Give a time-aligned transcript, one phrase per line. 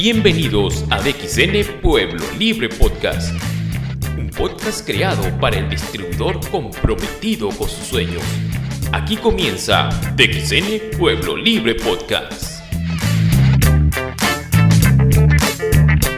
[0.00, 3.34] Bienvenidos a DXN Pueblo Libre Podcast,
[4.16, 8.22] un podcast creado para el distribuidor comprometido con sus sueños.
[8.92, 12.62] Aquí comienza DXN Pueblo Libre Podcast.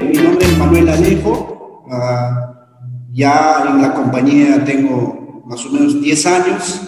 [0.02, 2.66] Mi nombre es Manuel Alejo, ah,
[3.10, 6.82] ya en la compañía tengo más o menos 10 años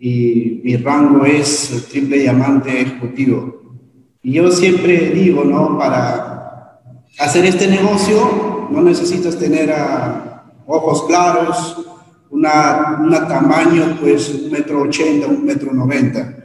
[0.00, 3.65] y mi rango es triple diamante ejecutivo.
[4.26, 5.78] Y yo siempre digo, ¿no?
[5.78, 6.80] Para
[7.16, 11.86] hacer este negocio no necesitas tener ah, ojos claros,
[12.30, 16.38] una, una, tamaño, pues, un metro ochenta, un metro noventa.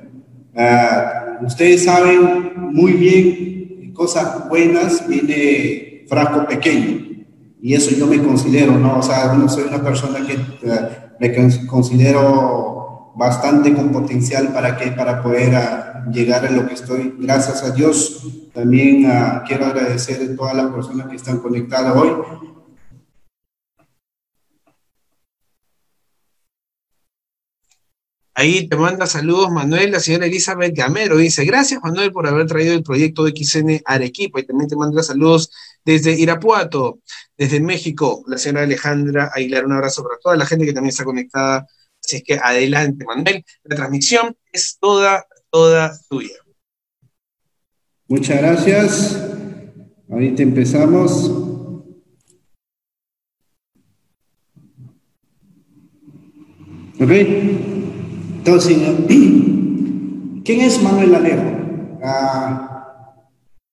[0.56, 7.24] Ah, ustedes saben muy bien, cosas buenas viene frasco pequeño.
[7.64, 9.00] Y eso yo me considero, ¿no?
[9.00, 10.38] O sea, no soy una persona que
[10.70, 11.34] ah, me
[11.66, 15.56] considero bastante con potencial para que para poder
[16.12, 17.16] llegar a lo que estoy.
[17.20, 18.28] Gracias a Dios.
[18.54, 22.12] También ah, quiero agradecer a todas las personas que están conectadas hoy.
[28.34, 32.74] Ahí te manda saludos Manuel, la señora Elizabeth Gamero dice, gracias Manuel por haber traído
[32.74, 35.52] el proyecto de XN Arequipa y también te manda saludos
[35.86, 37.00] desde Irapuato,
[37.38, 41.04] desde México, la señora Alejandra Aguilar, un abrazo para toda la gente que también está
[41.04, 41.68] conectada
[42.04, 43.46] Así que adelante, Manuel.
[43.64, 46.30] La transmisión es toda, toda tuya.
[48.08, 49.30] Muchas gracias.
[50.10, 51.30] Ahorita empezamos.
[57.00, 57.12] Ok.
[57.12, 58.78] Entonces,
[60.44, 61.44] ¿quién es Manuel Alejo?
[62.04, 63.08] Ah,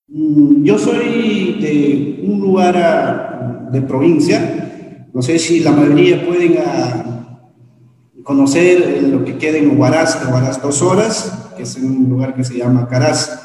[0.09, 5.09] mm, yo soy de un lugar ah, de provincia.
[5.13, 7.09] No sé si la mayoría pueden ah,
[8.23, 12.57] conocer lo que queda en Huaraz, Huaraz dos horas, que es un lugar que se
[12.57, 13.39] llama Caraz.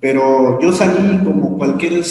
[0.00, 2.02] Pero yo salí como cualquier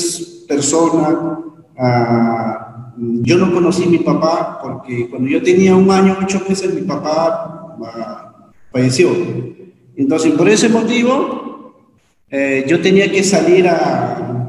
[0.47, 1.39] persona,
[1.77, 6.73] ah, yo no conocí a mi papá porque cuando yo tenía un año, ocho meses,
[6.73, 9.09] mi papá uh, falleció.
[9.95, 11.75] Entonces, por ese motivo,
[12.29, 14.43] eh, yo tenía que salir a,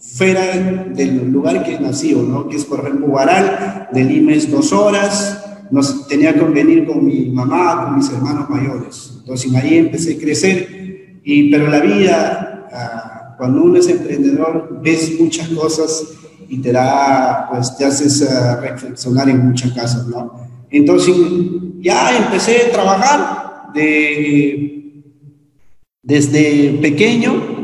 [0.00, 0.56] fuera
[0.94, 2.48] del lugar que nací, ¿no?
[2.48, 7.04] que es por ejemplo Huaral, de Lima es dos horas, nos tenía que venir con
[7.04, 9.14] mi mamá, con mis hermanos mayores.
[9.18, 15.18] Entonces ahí empecé a crecer, y, pero la vida, ah, cuando uno es emprendedor, ves
[15.20, 16.04] muchas cosas
[16.48, 20.48] y te da, pues te haces ah, reflexionar en muchas cosas, ¿no?
[20.70, 21.14] Entonces
[21.80, 25.02] ya empecé a trabajar de,
[26.02, 27.58] desde pequeño.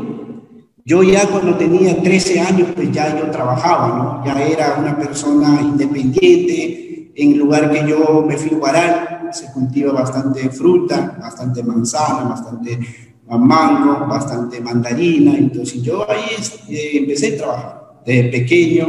[0.85, 4.25] Yo ya cuando tenía 13 años, pues ya yo trabajaba, ¿no?
[4.25, 6.84] Ya era una persona independiente,
[7.15, 12.79] en lugar que yo me fui a se cultiva bastante fruta, bastante manzana, bastante
[13.27, 15.37] mango, bastante mandarina.
[15.37, 16.25] Entonces yo ahí
[16.69, 18.87] eh, empecé a trabajar de pequeño,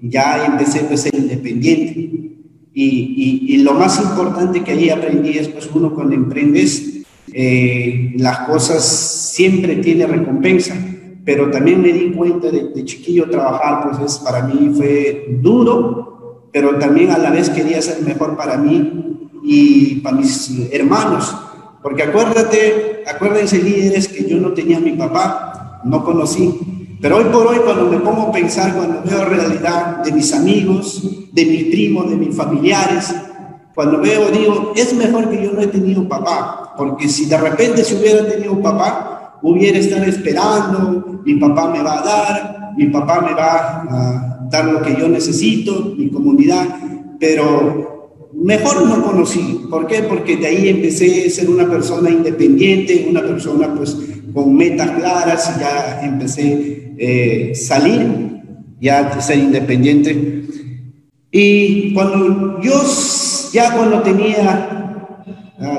[0.00, 2.10] ya empecé a ser independiente.
[2.74, 7.02] Y, y, lo más importante que ahí aprendí es, pues uno cuando emprendes,
[7.34, 10.74] eh, las cosas siempre tiene recompensa,
[11.22, 16.11] pero también me di cuenta de, de chiquillo trabajar, pues es, para mí fue duro,
[16.52, 21.34] pero también a la vez quería ser mejor para mí y para mis hermanos.
[21.82, 26.98] Porque acuérdate, acuérdense líderes que yo no tenía mi papá, no conocí.
[27.00, 31.02] Pero hoy por hoy cuando me pongo a pensar, cuando veo realidad de mis amigos,
[31.32, 33.12] de mis primos, de mis familiares,
[33.74, 37.82] cuando veo, digo, es mejor que yo no he tenido papá, porque si de repente
[37.82, 43.20] si hubiera tenido papá, hubiera estado esperando, mi papá me va a dar, mi papá
[43.22, 46.68] me va a dar lo que yo necesito, mi comunidad,
[47.18, 49.62] pero mejor no conocí.
[49.70, 50.02] ¿Por qué?
[50.02, 53.96] Porque de ahí empecé a ser una persona independiente, una persona pues
[54.34, 58.42] con metas claras ya empecé a eh, salir,
[58.78, 60.44] ya ser independiente.
[61.30, 62.74] Y cuando yo,
[63.54, 65.08] ya cuando tenía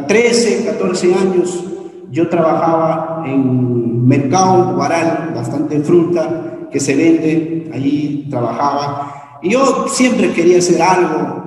[0.08, 1.64] 13, ah, 14 años,
[2.12, 9.40] yo trabajaba en mercado guaral, bastante fruta, que se vende, allí trabajaba.
[9.42, 11.44] Y yo siempre quería hacer algo,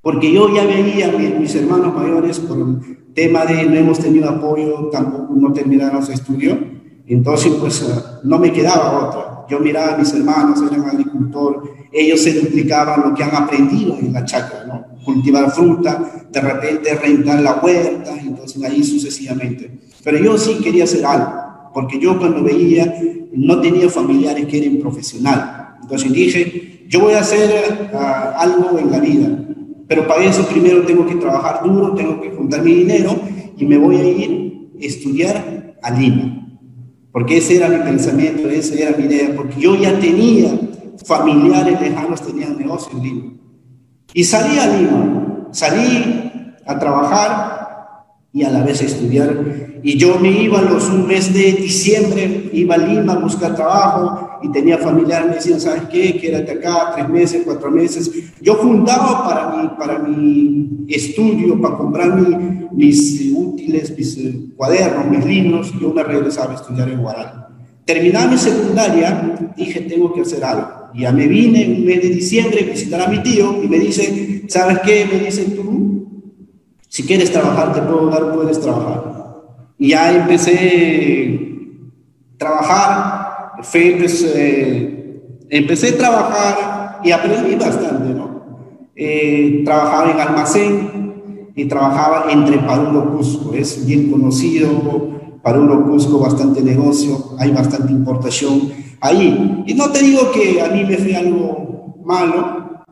[0.00, 4.30] porque yo ya veía a mis hermanos mayores por el tema de no hemos tenido
[4.30, 6.56] apoyo, tampoco no terminaron su estudio,
[7.06, 9.46] entonces pues eh, no me quedaba otra.
[9.48, 14.12] Yo miraba a mis hermanos, eran agricultores, ellos se duplicaban lo que han aprendido en
[14.12, 14.90] la chacra, ¿no?
[15.04, 19.80] cultivar fruta, de repente rentar la huerta, entonces ahí sucesivamente.
[20.04, 21.32] Pero yo sí quería hacer algo,
[21.74, 22.94] porque yo cuando veía
[23.32, 25.44] no tenía familiares que eran profesionales.
[25.82, 29.28] Entonces dije, yo voy a hacer ah, algo en la vida,
[29.86, 33.18] pero para eso primero tengo que trabajar duro, tengo que juntar mi dinero
[33.56, 36.36] y me voy a ir a estudiar a Lima.
[37.12, 40.48] porque ese era mi pensamiento, esa era mi idea, porque yo ya tenía
[41.04, 43.32] familiares lejanos, tenían negocio en Lima.
[44.14, 47.60] Y salí a Lima, salí a trabajar
[48.32, 49.69] y a la vez a estudiar.
[49.82, 54.38] Y yo me iba los un mes de diciembre, iba a Lima a buscar trabajo
[54.42, 56.18] y tenía familiares, me decían, ¿sabes qué?
[56.18, 58.10] Quédate acá tres meses, cuatro meses.
[58.40, 62.14] Yo juntaba para mi, para mi estudio, para comprar
[62.72, 67.46] mis útiles, mis eh, cuadernos, mis libros, yo me regresaba a estudiar en Guaral.
[67.84, 70.68] Terminaba mi secundaria, dije, tengo que hacer algo.
[70.94, 74.44] Ya me vine un mes de diciembre a visitar a mi tío y me dice,
[74.48, 75.06] ¿sabes qué?
[75.10, 75.80] Me dice, tú
[76.90, 79.09] si quieres trabajar, te puedo dar, puedes trabajar.
[79.80, 81.40] Y ya empecé
[82.34, 88.28] a trabajar, pues, eh, empecé a trabajar y aprendí bastante, ¿no?
[88.94, 94.68] Eh, trabajaba en almacén y trabajaba entre Paruro Cusco, es bien conocido,
[95.42, 99.64] Paruro Cusco, bastante negocio, hay bastante importación ahí.
[99.66, 102.84] Y no te digo que a mí me fue algo malo,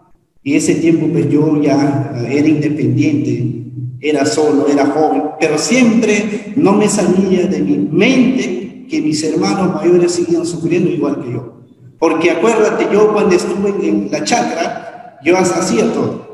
[0.42, 3.57] y ese tiempo pues yo ya era independiente,
[4.00, 9.74] era solo, era joven, pero siempre no me salía de mi mente que mis hermanos
[9.74, 11.54] mayores seguían sufriendo igual que yo.
[11.98, 16.28] Porque acuérdate, yo cuando estuve en la chacra, yo hacía todo.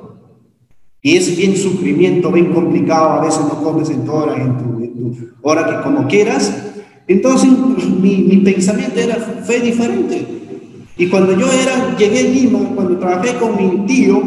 [1.01, 5.29] Y es bien sufrimiento, bien complicado, a veces no comes en tu hora, en tu,
[5.43, 6.53] hora que como quieras.
[7.07, 7.51] Entonces
[8.01, 10.27] mi, mi pensamiento era, fue diferente.
[10.97, 14.23] Y cuando yo era, llegué a Lima, cuando trabajé con mi tío,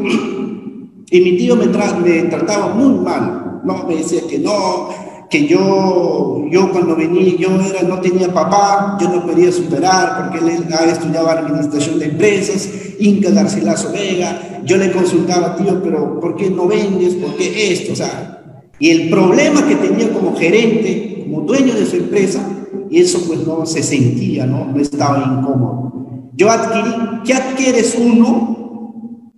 [1.09, 4.89] y mi tío me, me trataba muy mal, no, me decía que no,
[5.29, 10.45] que yo, yo cuando venía, yo era, no tenía papá, yo no podía superar porque
[10.45, 12.69] él estudiaba administración de empresas,
[12.99, 17.15] Inca Garcilaso Vega, yo le consultaba, tío, pero ¿por qué no vendes?
[17.15, 17.93] ¿Por qué esto?
[17.93, 22.41] O sea, y el problema que tenía como gerente, como dueño de su empresa,
[22.89, 24.65] y eso pues no se sentía, ¿no?
[24.65, 26.31] No estaba incómodo.
[26.35, 26.93] Yo adquirí,
[27.25, 28.56] ¿qué adquieres uno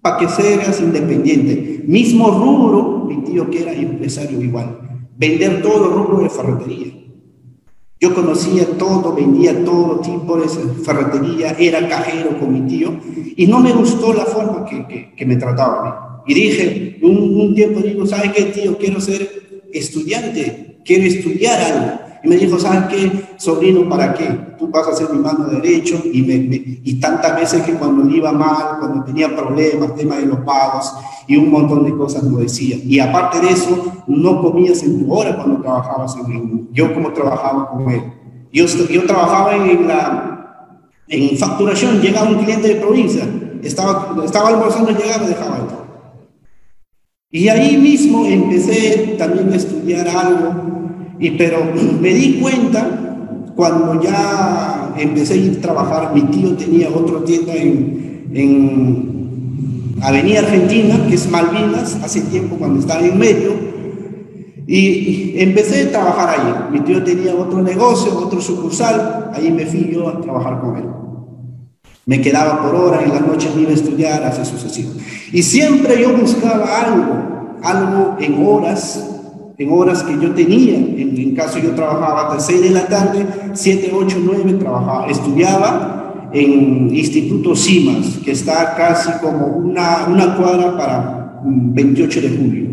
[0.01, 1.83] para que seas independiente.
[1.85, 4.79] Mismo rubro, mi tío que era empresario igual,
[5.17, 6.93] vender todo rubro de ferretería.
[8.01, 12.97] Yo conocía todo, vendía todo tipo de ferretería, era cajero con mi tío
[13.35, 16.23] y no me gustó la forma que, me trataba.
[16.25, 18.77] Y dije, un, un tiempo digo, ¿sabes qué, tío?
[18.77, 22.08] Quiero ser estudiante, quiero estudiar algo.
[22.23, 24.25] Y me dijo, ¿sabes qué, sobrino, para qué?
[24.57, 26.01] Tú vas a ser mi mano derecho.
[26.11, 26.33] Y, me,
[26.83, 30.93] y tantas veces que cuando le iba mal, cuando tenía problemas, tema de los pagos
[31.27, 32.77] y un montón de cosas lo decía.
[32.83, 37.69] Y aparte de eso, no comías en tu hora cuando trabajabas en Yo como trabajaba
[37.69, 38.01] con él.
[38.51, 43.23] Yo, yo trabajaba en, la, en facturación, llegaba un cliente de provincia,
[43.61, 45.85] estaba, estaba almorzando, llegaba y dejaba todo.
[47.29, 50.88] Y ahí mismo empecé también a estudiar algo
[51.19, 51.59] y, pero
[52.01, 53.09] me di cuenta
[53.55, 60.39] cuando ya empecé a ir a trabajar, mi tío tenía otra tienda en, en Avenida
[60.39, 63.51] Argentina, que es Malvinas, hace tiempo cuando estaba en medio,
[64.65, 66.53] y empecé a trabajar ahí.
[66.71, 70.85] Mi tío tenía otro negocio, otro sucursal, ahí me fui yo a trabajar con él.
[72.05, 74.91] Me quedaba por hora, en las noches me iba a estudiar, así sucesivo.
[75.33, 79.08] Y siempre yo buscaba algo, algo en horas
[79.59, 83.91] en horas que yo tenía, en, caso yo trabajaba hasta 6 de la tarde, 7,
[83.93, 91.41] 8, 9 trabajaba, estudiaba en Instituto CIMAS, que está casi como una, una cuadra para
[91.43, 92.69] 28 de julio.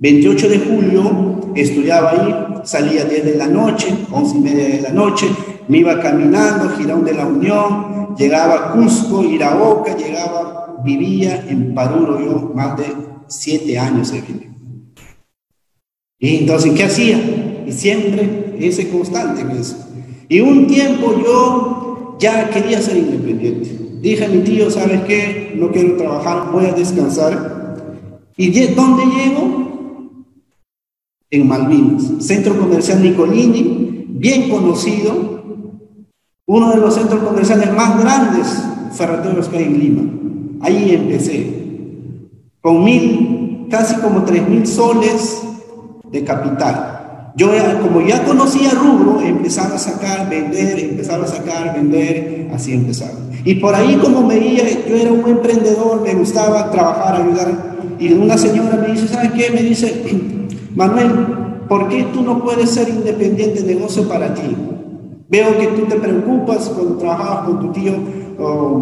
[0.00, 2.34] 28 de julio estudiaba ahí,
[2.64, 5.26] salía 10 de la noche, 11 y media de la noche,
[5.68, 12.18] me iba caminando, Girón de la Unión, llegaba a Cusco, Iraoca, llegaba, vivía en Paruro
[12.18, 12.86] yo más de
[13.26, 14.10] 7 años.
[16.18, 17.64] Y entonces, ¿qué hacía?
[17.66, 19.76] Y siempre ese constante en eso.
[20.28, 23.78] Y un tiempo yo ya quería ser independiente.
[24.00, 25.54] Dije a mi tío, ¿sabes qué?
[25.56, 27.76] No quiero trabajar, voy a descansar.
[28.36, 29.68] ¿Y dónde llego?
[31.30, 35.42] En Malvinas, Centro Comercial Nicolini, bien conocido,
[36.46, 40.02] uno de los centros comerciales más grandes ferreteros que hay en Lima.
[40.60, 41.46] Ahí empecé,
[42.60, 45.42] con mil, casi como tres mil soles
[46.10, 46.98] de capital.
[47.36, 47.50] Yo,
[47.80, 53.12] como ya conocía rubro, empezaba a sacar, vender, empezaba a sacar, vender, así empezaba.
[53.44, 57.76] Y por ahí como veía, yo era un emprendedor, me gustaba trabajar, ayudar.
[58.00, 59.50] Y una señora me dice, ¿sabes qué?
[59.52, 60.02] Me dice,
[60.74, 61.12] Manuel,
[61.68, 64.56] ¿por qué tú no puedes ser independiente de negocio para ti?
[65.28, 67.92] Veo que tú te preocupas cuando trabajabas con tu tío,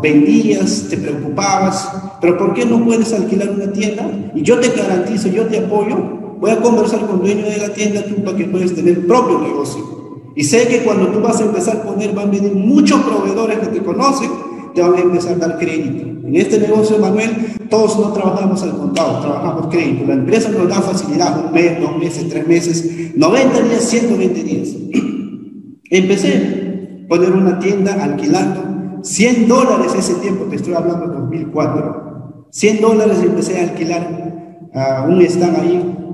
[0.01, 4.09] vendías, te preocupabas, pero ¿por qué no puedes alquilar una tienda?
[4.35, 7.73] Y yo te garantizo, yo te apoyo voy a conversar con el dueño de la
[7.73, 10.33] tienda tú para que puedas tener propio negocio.
[10.35, 13.59] Y sé que cuando tú vas a empezar a poner, van a venir muchos proveedores
[13.59, 14.31] que te conocen,
[14.75, 16.07] te van a empezar a dar crédito.
[16.27, 17.31] En este negocio, Manuel,
[17.71, 20.05] todos no trabajamos al contado, trabajamos crédito.
[20.07, 24.69] La empresa nos da facilidad, un mes, dos meses, tres meses, 90 días, 120 días.
[25.91, 28.67] Empecé a poner una tienda alquilando
[29.07, 32.49] 100 dólares ese tiempo, te estoy hablando de 2004.
[32.51, 36.06] 100 dólares empecé a alquilar uh, un stand ahí.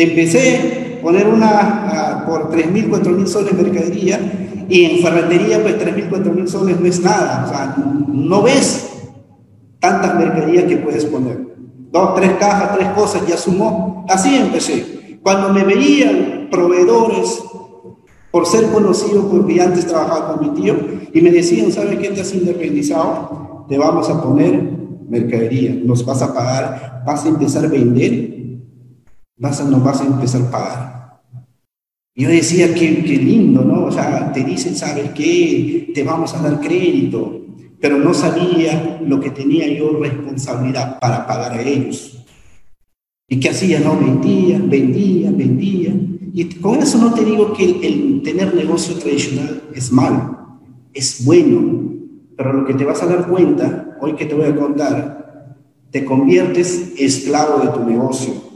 [0.00, 4.20] Empecé a poner una uh, por 3 mil, 4 mil soles mercadería
[4.68, 7.44] y en ferretería pues 3 mil, 4 mil soles no es nada.
[7.44, 7.74] O sea,
[8.06, 8.90] no ves
[9.80, 11.48] tantas mercaderías que puedes poner.
[11.90, 14.06] Dos, tres cajas, tres cosas, ya sumó.
[14.08, 15.18] Así empecé.
[15.20, 17.42] Cuando me veían proveedores
[18.30, 20.76] por ser conocido, porque antes trabajaba con mi tío,
[21.12, 22.10] y me decían, ¿sabes qué?
[22.10, 24.62] Te has independizado, te vamos a poner
[25.08, 28.37] mercadería, nos vas a pagar, vas a empezar a vender,
[29.38, 31.22] vas a, nos vas a empezar a pagar.
[32.14, 33.84] Yo decía, qué, qué lindo, ¿no?
[33.84, 35.92] O sea, te dicen, ¿sabes qué?
[35.94, 37.46] Te vamos a dar crédito,
[37.80, 42.24] pero no sabía lo que tenía yo responsabilidad para pagar a ellos.
[43.28, 43.78] ¿Y qué hacía?
[43.78, 45.94] No, vendía, vendía, vendía.
[46.32, 50.60] Y con eso no te digo que el, tener negocio tradicional es malo,
[50.92, 51.94] es bueno,
[52.36, 55.56] pero lo que te vas a dar cuenta, hoy que te voy a contar,
[55.90, 58.47] te conviertes esclavo de tu negocio.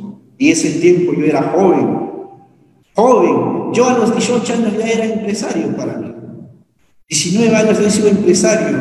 [0.42, 1.88] Y ese tiempo yo era joven,
[2.96, 6.12] joven, yo a los 18 años ya era empresario para mí.
[7.08, 8.76] 19 años he sido empresario.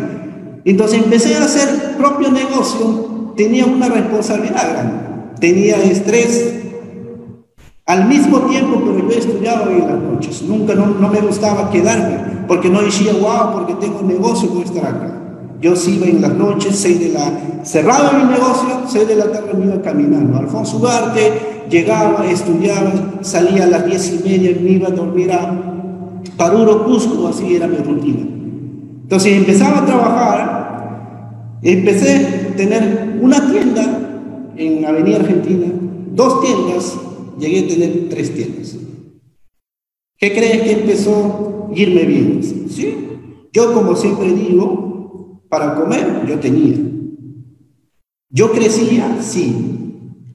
[0.66, 4.94] Entonces empecé a hacer propio negocio, tenía una responsabilidad grande,
[5.40, 6.52] tenía estrés,
[7.86, 10.42] al mismo tiempo, pero yo estudiaba en las noches.
[10.42, 14.64] Nunca, no, no, me gustaba quedarme, porque no decía, wow, porque tengo un negocio, voy
[14.64, 15.22] a estar acá.
[15.62, 17.62] Yo sí iba en las noches, seis de la...
[17.64, 20.40] Cerraba mi negocio, seis de la tarde me iba caminando.
[20.40, 25.72] Alfonso Ugarte, llegaba, estudiaba, salía a las diez y media, me iba a dormir a
[26.38, 28.22] Paruro, Cusco, así era mi rutina.
[29.04, 32.16] Entonces empezaba a trabajar, empecé
[32.52, 35.68] a tener una tienda en Avenida Argentina,
[36.14, 36.98] dos tiendas,
[37.40, 38.78] llegué a tener tres tiendas.
[40.18, 42.42] ¿Qué crees que empezó a irme bien?
[42.70, 43.08] ¿Sí?
[43.54, 46.78] Yo, como siempre digo, para comer yo tenía.
[48.30, 49.81] Yo crecía, sí.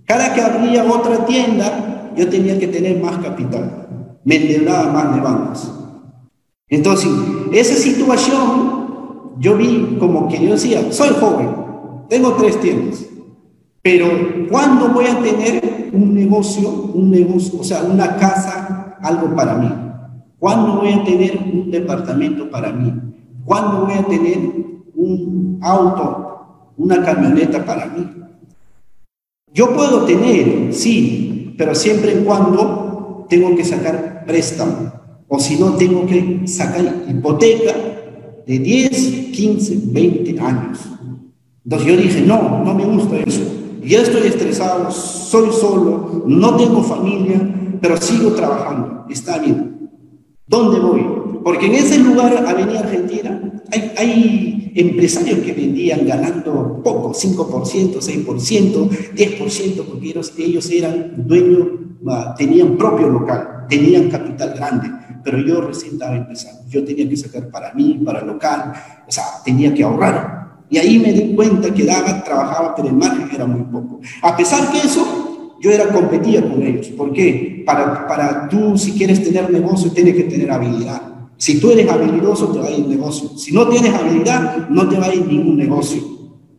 [0.06, 3.88] Cada que abría otra tienda, yo tenía que tener más capital.
[4.24, 5.72] Me endeudaba más de bancos.
[6.68, 7.10] Entonces,
[7.52, 11.50] esa situación, yo vi como que yo decía, soy joven,
[12.08, 13.04] tengo tres tiendas,
[13.82, 14.06] pero
[14.48, 19.72] ¿cuándo voy a tener un negocio, un negocio, o sea, una casa, algo para mí?
[20.38, 22.92] ¿Cuándo voy a tener un departamento para mí?
[23.44, 24.38] ¿Cuándo voy a tener
[24.94, 28.06] un auto, una camioneta para mí?
[29.56, 34.92] Yo puedo tener, sí, pero siempre y cuando tengo que sacar préstamo,
[35.28, 37.74] o si no, tengo que sacar hipoteca
[38.46, 40.78] de 10, 15, 20 años.
[41.64, 46.82] Entonces yo dije, no, no me gusta eso ya estoy estresado, soy solo, no tengo
[46.82, 47.40] familia,
[47.80, 49.90] pero sigo trabajando, está bien.
[50.46, 51.06] ¿Dónde voy?
[51.46, 58.90] Porque en ese lugar, Avenida Argentina, hay, hay empresarios que vendían ganando poco, 5%, 6%,
[59.14, 61.68] 10%, porque ellos, ellos eran dueños,
[62.36, 64.90] tenían propio local, tenían capital grande,
[65.22, 66.68] pero yo recién estaba empezando.
[66.68, 68.72] Yo tenía que sacar para mí, para local,
[69.06, 70.64] o sea, tenía que ahorrar.
[70.68, 74.00] Y ahí me di cuenta que daba, trabajaba, pero el margen era muy poco.
[74.22, 76.88] A pesar que eso, yo era competía con ellos.
[76.88, 77.62] ¿Por qué?
[77.64, 81.12] Para, para tú, si quieres tener negocio, tienes que tener habilidad.
[81.36, 83.30] Si tú eres habilidoso, te va a ir negocio.
[83.36, 86.02] Si no tienes habilidad, no te va a ir ningún negocio.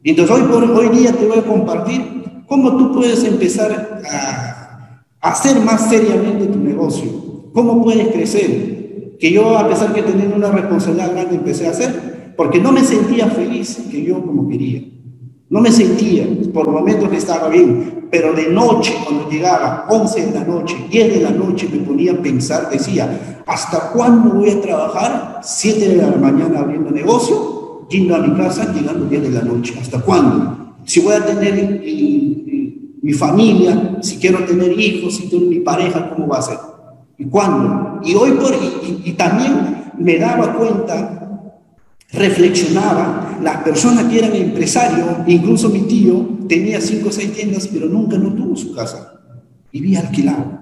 [0.03, 2.01] Entonces hoy, por, hoy día te voy a compartir
[2.47, 7.09] cómo tú puedes empezar a, hacer más seriamente tu negocio.
[7.53, 9.17] Cómo puedes crecer.
[9.19, 12.83] Que yo, a pesar que tenía una responsabilidad grande, empecé a hacer porque no me
[12.83, 14.83] sentía feliz que yo como quería.
[15.49, 20.43] No me sentía, por momentos estaba bien, pero de noche, cuando llegaba 11 de la
[20.43, 25.39] noche, 10 de la noche, me ponía a pensar, decía, ¿hasta cuándo voy a trabajar?
[25.41, 29.73] 7 de la mañana abriendo negocio, yendo a mi casa, llegando 10 de la noche.
[29.79, 30.75] ¿Hasta cuándo?
[30.83, 31.81] Si voy a tener
[33.01, 36.57] mi familia, si quiero tener hijos, si tengo mi pareja, ¿cómo va a ser?
[37.17, 38.01] ¿Y cuándo?
[38.03, 38.53] Y hoy por,
[39.03, 41.26] y también me daba cuenta
[42.11, 47.87] reflexionaba, las personas que eran empresarios, incluso mi tío, tenía cinco o seis tiendas, pero
[47.87, 49.21] nunca no tuvo su casa,
[49.71, 50.57] vivía alquilado.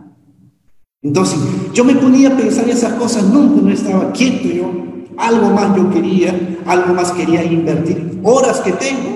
[1.02, 1.38] Entonces,
[1.74, 4.72] yo me ponía a pensar esas cosas, nunca no estaba quieto yo,
[5.18, 9.16] algo más yo quería, algo más quería invertir, horas que tengo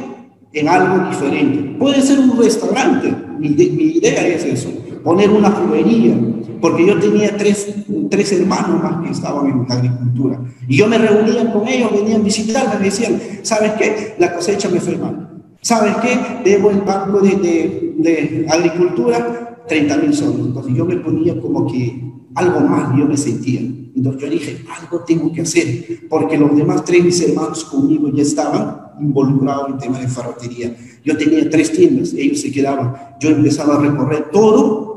[0.53, 1.77] en algo diferente.
[1.79, 4.69] Puede ser un restaurante, mi, idea es eso,
[5.03, 6.15] poner una juguería,
[6.61, 7.73] porque yo tenía tres,
[8.09, 10.41] tres hermanos más que estaban en la agricultura.
[10.67, 14.15] Y yo me reunía con ellos, venían a visitarme, me decían, ¿sabes qué?
[14.19, 15.41] La cosecha me fue mal.
[15.61, 16.49] ¿Sabes qué?
[16.49, 20.47] Debo el banco de, de, de agricultura 30 mil soles.
[20.47, 22.01] Entonces yo me ponía como que
[22.35, 23.61] algo mal yo me sentía.
[23.95, 28.21] Entonces yo dije, algo tengo que hacer, porque los demás tres mis hermanos conmigo ya
[28.21, 30.75] estaban involucrados en tema de ferretería.
[31.03, 32.93] Yo tenía tres tiendas, ellos se quedaban.
[33.19, 34.88] Yo empezaba a recorrer todo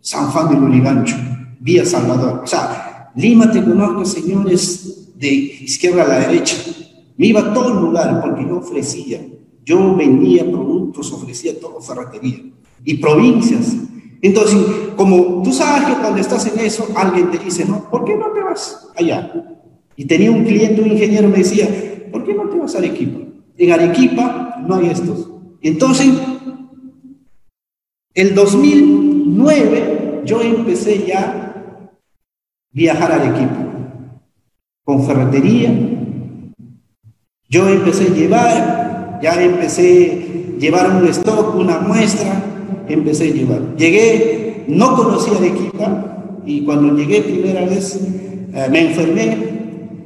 [0.00, 1.16] San Juan de Lurigancho,
[1.60, 2.40] vía Salvador.
[2.44, 6.56] O sea, Lima te conozco, señores, de izquierda a la derecha.
[7.16, 9.26] Me iba a todo el lugar porque yo ofrecía,
[9.64, 12.44] yo vendía productos, ofrecía todo ferretería.
[12.84, 13.74] Y provincias,
[14.20, 14.58] entonces,
[14.96, 18.30] como tú sabes que cuando estás en eso, alguien te dice, no, ¿por qué no
[18.32, 19.32] te vas allá?
[19.96, 21.68] Y tenía un cliente, un ingeniero, me decía,
[22.10, 23.20] ¿por qué no te vas a Arequipa?
[23.56, 25.30] En Arequipa no hay estos.
[25.60, 26.12] Entonces,
[28.20, 31.90] el 2009 yo empecé ya a
[32.72, 33.68] viajar a Arequipa
[34.82, 35.70] con ferretería.
[37.48, 42.42] Yo empecé a llevar, ya empecé a llevar un stock, una muestra,
[42.88, 43.76] empecé a llevar.
[43.76, 48.00] Llegué, no conocía Arequipa y cuando llegué primera vez
[48.52, 49.36] eh, me enfermé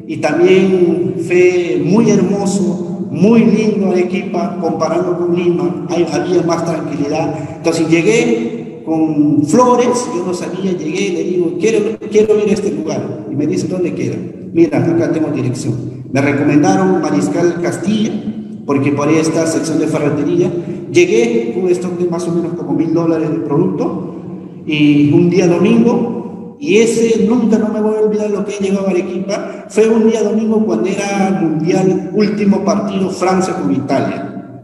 [0.06, 7.34] y también fue muy hermoso, muy lindo Arequipa comparando con Lima, Ahí había más tranquilidad.
[7.56, 12.52] Entonces llegué con flores, yo no sabía, llegué y le digo, quiero, quiero ir a
[12.52, 13.26] este lugar.
[13.30, 14.16] Y me dice, ¿dónde queda?
[14.52, 15.74] Mira, acá tengo dirección.
[16.10, 18.12] Me recomendaron Mariscal Castilla,
[18.66, 20.50] porque por está sección de ferretería.
[20.90, 24.14] Llegué con esto de más o menos como mil dólares de producto
[24.66, 26.21] y un día domingo,
[26.62, 29.88] y ese nunca no me voy a olvidar lo que he llegado a Arequipa, fue
[29.88, 34.62] un día domingo cuando era mundial, último partido Francia con Italia.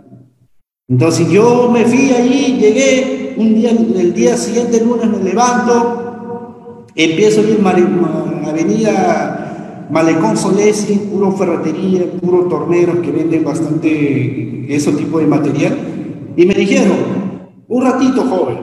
[0.87, 7.41] Entonces yo me fui allí, llegué, un día, el día siguiente, lunes, me levanto, empiezo
[7.41, 15.19] a ir a Avenida Malecón Solesi, puro ferretería, puro torneros que venden bastante ese tipo
[15.19, 15.77] de material.
[16.37, 16.97] Y me dijeron,
[17.67, 18.59] un ratito joven,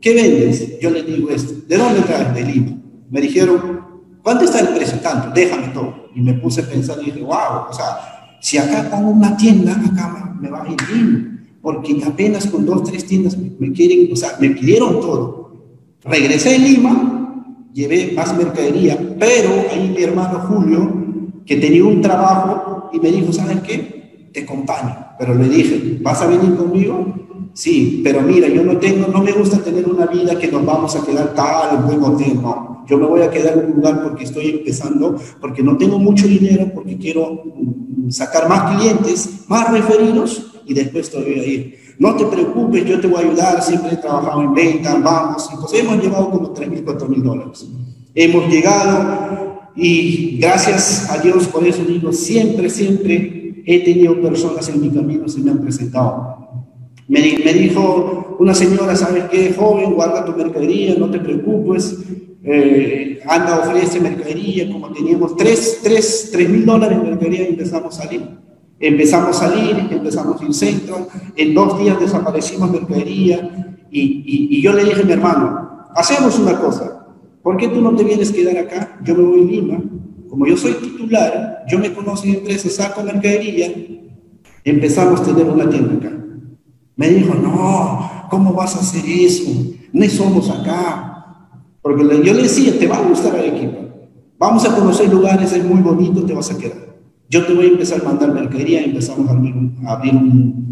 [0.00, 0.80] ¿qué vendes?
[0.80, 2.34] Yo le digo esto, ¿de dónde traes?
[2.34, 2.81] De Lima.
[3.12, 3.60] Me dijeron,
[4.22, 4.98] ¿cuánto está el precio?
[5.00, 6.08] Tanto, déjame todo.
[6.14, 9.72] Y me puse a pensar y dije, wow, o sea, si acá pongo una tienda,
[9.72, 11.58] acá me va a ir bien.
[11.60, 15.52] Porque apenas con dos, tres tiendas me quieren, o sea, me pidieron todo.
[16.04, 17.44] Regresé a Lima,
[17.74, 20.90] llevé más mercadería, pero ahí mi hermano Julio,
[21.44, 24.30] que tenía un trabajo, y me dijo, ¿sabes qué?
[24.32, 24.96] Te acompaño.
[25.18, 27.14] Pero le dije, ¿vas a venir conmigo?
[27.52, 30.96] Sí, pero mira, yo no tengo, no me gusta tener una vida que nos vamos
[30.96, 32.71] a quedar tal en buen hotel, no.
[32.88, 36.26] Yo me voy a quedar en un lugar porque estoy empezando, porque no tengo mucho
[36.26, 41.76] dinero, porque quiero mm, sacar más clientes, más referidos y después te voy a ir.
[41.98, 45.48] No te preocupes, yo te voy a ayudar, siempre he trabajado en venta, vamos.
[45.52, 47.66] Entonces hemos llevado como 3 mil, 4 mil dólares.
[48.14, 54.80] Hemos llegado y gracias a Dios por eso digo, siempre, siempre he tenido personas en
[54.80, 56.38] mi camino que me han presentado.
[57.08, 59.54] Me, me, dijo una señora, ¿sabes qué?
[59.56, 61.98] Joven, guarda tu mercadería, no te preocupes.
[62.44, 68.22] Eh, ofrece mercadería, como teníamos 3 mil dólares en mercadería y empezamos a salir.
[68.80, 74.84] Empezamos a salir, empezamos en centro, en dos días desaparecimos mercadería y, y, yo le
[74.84, 77.06] dije a mi hermano, hacemos una cosa,
[77.42, 78.98] ¿por qué tú no te vienes a quedar acá?
[79.04, 79.80] Yo me voy a Lima,
[80.28, 83.72] como yo soy titular, yo me conozco en empresa, saco mercadería,
[84.64, 86.16] empezamos a tener una tienda acá.
[86.96, 89.44] Me dijo, no, ¿cómo vas a hacer eso?
[89.92, 91.11] No somos acá.
[91.82, 93.78] Porque yo le decía, te va a gustar el equipo.
[94.38, 96.92] Vamos a conocer lugares, es muy bonito, te vas a quedar
[97.32, 99.54] yo te voy a empezar a mandar mercadería empezamos a abrir,
[99.86, 100.14] abrir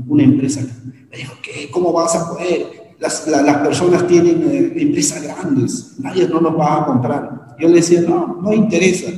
[0.06, 0.60] una empresa.
[1.10, 1.70] Me dijo, ¿qué?
[1.70, 2.94] ¿Cómo vas a poder?
[2.98, 7.56] Las, las personas tienen eh, empresas grandes, nadie no nos va a comprar.
[7.58, 9.10] Yo le decía, no, no interesa.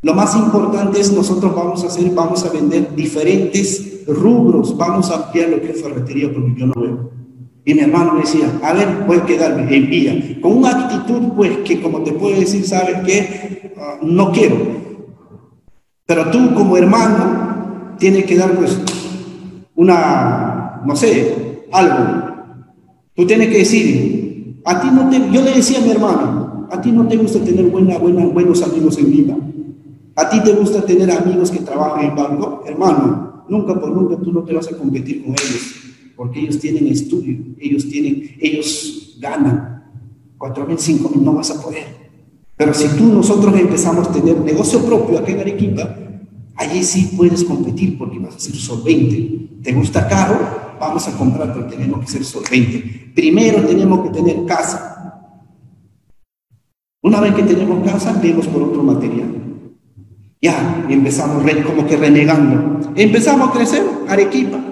[0.00, 5.26] Lo más importante es nosotros vamos a hacer, vamos a vender diferentes rubros, vamos a
[5.26, 7.10] ampliar lo que es ferretería porque yo no veo.
[7.64, 10.40] Y mi hermano me decía, a ver, puedes quedarme, envía.
[10.40, 13.72] Con una actitud, pues, que como te puedo decir, ¿sabes qué?
[13.78, 14.56] Ah, no quiero.
[16.06, 18.78] Pero tú como hermano tienes que dar pues
[19.76, 22.32] una, no sé, algo.
[23.14, 26.80] Tú tienes que decir, a ti no te, yo le decía a mi hermano, a
[26.80, 29.36] ti no te gusta tener buena, buena, buenos amigos en vida.
[30.16, 34.32] A ti te gusta tener amigos que trabajan en banco, hermano, nunca por nunca tú
[34.32, 35.91] no te vas a competir con ellos,
[36.22, 39.90] porque ellos tienen estudio, ellos tienen, ellos ganan.
[40.38, 41.84] Cuatro mil, cinco mil no vas a poder.
[42.56, 45.96] Pero si tú, nosotros empezamos a tener negocio propio aquí en Arequipa,
[46.54, 49.48] allí sí puedes competir porque vas a ser solvente.
[49.64, 50.38] ¿Te gusta caro?
[50.78, 53.10] Vamos a comprar, pero tenemos que ser solvente.
[53.16, 55.34] Primero tenemos que tener casa.
[57.02, 59.34] Una vez que tenemos casa, vemos por otro material.
[60.40, 62.78] Ya, empezamos como que renegando.
[62.94, 64.68] Empezamos a crecer, Arequipa.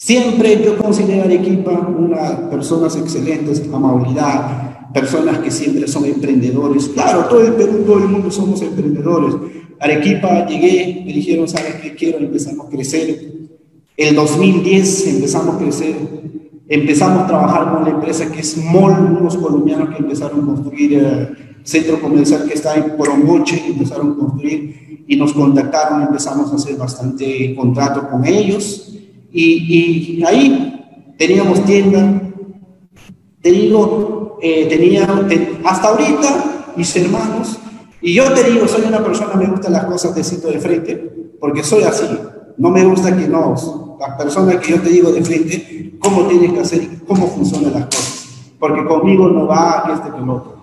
[0.00, 6.88] Siempre yo considero Arequipa una personas excelentes, amabilidad, personas que siempre son emprendedores.
[6.88, 9.34] Claro, todo el Perú, todo el mundo somos emprendedores.
[9.78, 12.16] Arequipa llegué, me dijeron, ¿sabes qué quiero?
[12.16, 13.30] Empezamos a crecer.
[13.94, 15.94] El 2010 empezamos a crecer.
[16.66, 20.94] Empezamos a trabajar con la empresa que es MOL, unos colombianos que empezaron a construir
[20.94, 21.28] eh,
[21.62, 26.76] centro comercial que está en Poromboche, empezaron a construir y nos contactaron, empezamos a hacer
[26.76, 28.90] bastante contrato con ellos
[29.32, 32.22] y, ahí teníamos tienda.
[33.40, 35.06] Te digo, eh, tenía,
[35.64, 37.58] hasta ahorita mis hermanos,
[38.02, 40.96] y yo te digo, soy una persona, me gustan las cosas de cito de frente,
[41.38, 42.06] porque soy así.
[42.56, 43.54] No me gusta que no,
[43.98, 47.74] las personas que yo te digo de frente, cómo tienes que hacer y cómo funcionan
[47.74, 48.28] las cosas.
[48.58, 50.60] Porque conmigo no va que este otro.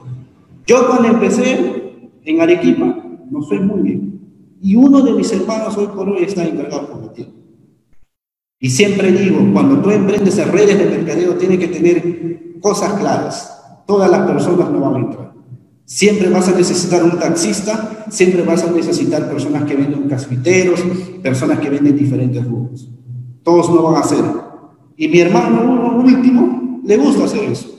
[0.66, 2.96] Yo cuando empecé en Arequipa,
[3.30, 4.22] no soy muy bien.
[4.62, 7.37] Y uno de mis hermanos hoy por hoy está encargado por tiempo.
[8.60, 13.54] Y siempre digo, cuando tú emprendes en redes de mercadeo, tienes que tener cosas claras.
[13.86, 15.34] Todas las personas no van a entrar.
[15.86, 20.84] Siempre vas a necesitar un taxista, siempre vas a necesitar personas que venden casviteros,
[21.22, 22.90] personas que venden diferentes rubros.
[23.44, 24.26] Todos no van a hacer.
[24.98, 27.70] Y mi hermano, último, le gusta hacer eso.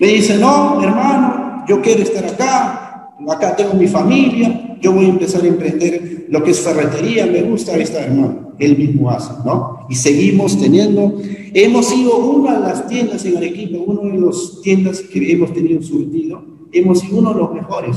[0.00, 5.10] Me dice, no, hermano, yo quiero estar acá, acá tengo mi familia, yo voy a
[5.10, 9.86] empezar a emprender lo que es ferretería, me gusta esta hermano, él mismo hace, ¿no?
[9.88, 11.20] Y seguimos teniendo,
[11.54, 15.82] hemos ido una de las tiendas en Arequipa, una de las tiendas que hemos tenido
[15.82, 17.96] surtido, hemos sido uno de los mejores.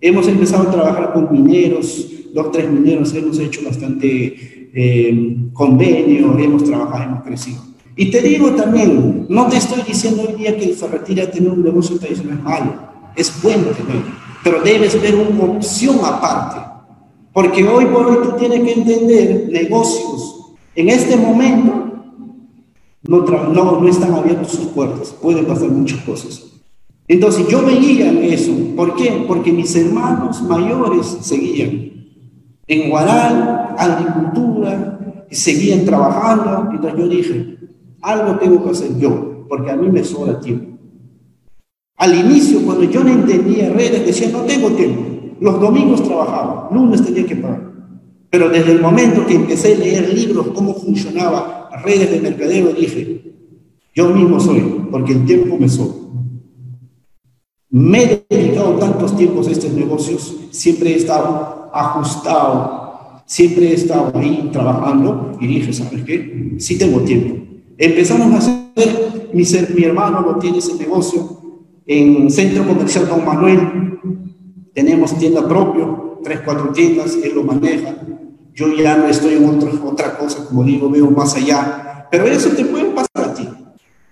[0.00, 6.64] Hemos empezado a trabajar con mineros, dos, tres mineros, hemos hecho bastante eh, convenio, hemos
[6.64, 7.62] trabajado, hemos crecido.
[7.96, 11.64] Y te digo también, no te estoy diciendo hoy día que el ferretería tiene un
[11.64, 12.74] negocio tradicional malo,
[13.16, 16.67] es bueno tenerlo pero debes ver una opción aparte.
[17.38, 20.56] Porque hoy por hoy tú tienes que entender negocios.
[20.74, 21.84] En este momento
[23.04, 26.42] no, están abiertos sus puertas, pueden pasar muchas cosas.
[27.06, 28.50] Entonces yo veía eso.
[28.74, 29.24] ¿Por qué?
[29.28, 31.92] Porque mis hermanos mayores seguían
[32.66, 36.72] en Guaral, agricultura, seguían trabajando.
[36.72, 37.56] Entonces yo dije,
[38.02, 40.76] algo tengo que hacer yo, porque a mí me sobra tiempo.
[41.98, 45.17] Al inicio, cuando yo no entendía redes, decía, no tengo tiempo.
[45.40, 47.68] Los domingos trabajaba, lunes tenía que pagar.
[48.30, 53.32] Pero desde el momento que empecé a leer libros, cómo funcionaba redes de mercadeo, dije,
[53.94, 55.94] yo mismo soy, porque el tiempo me sobra.
[57.70, 64.12] Me he dedicado tantos tiempos a estos negocios, siempre he estado ajustado, siempre he estado
[64.14, 66.56] ahí trabajando y dije, ¿sabes qué?
[66.58, 67.36] Sí tengo tiempo.
[67.76, 69.42] Empezamos a hacer, mi,
[69.74, 71.38] mi hermano lo tiene ese negocio,
[71.86, 73.58] en Centro Comercial Don Manuel
[74.78, 77.96] tenemos tienda propio, tres, cuatro tiendas, él lo maneja.
[78.54, 82.06] Yo ya no estoy en otra, otra cosa, como digo, veo más allá.
[82.12, 83.48] Pero eso te puede pasar a ti.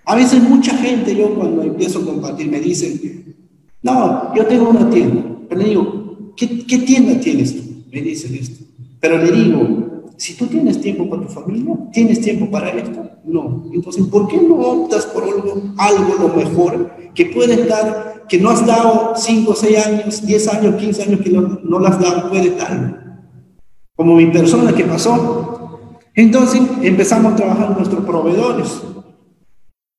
[0.03, 3.33] A veces mucha gente, yo cuando empiezo a compartir, me dicen,
[3.81, 5.23] no, yo tengo una tienda.
[5.47, 7.63] Pero le digo, ¿qué, qué tienda tienes tú?
[7.89, 8.65] Me dicen esto.
[8.99, 13.09] Pero le digo, si tú tienes tiempo para tu familia, ¿tienes tiempo para esto?
[13.23, 13.63] No.
[13.73, 18.49] Entonces, ¿por qué no optas por algo, algo lo mejor que puedes dar, que no
[18.49, 22.29] has dado 5, 6 años, 10 años, 15 años que no, no las has dado,
[22.29, 23.23] puedes dar?
[23.95, 25.99] Como mi persona que pasó.
[26.13, 28.81] Entonces empezamos a trabajar nuestros proveedores.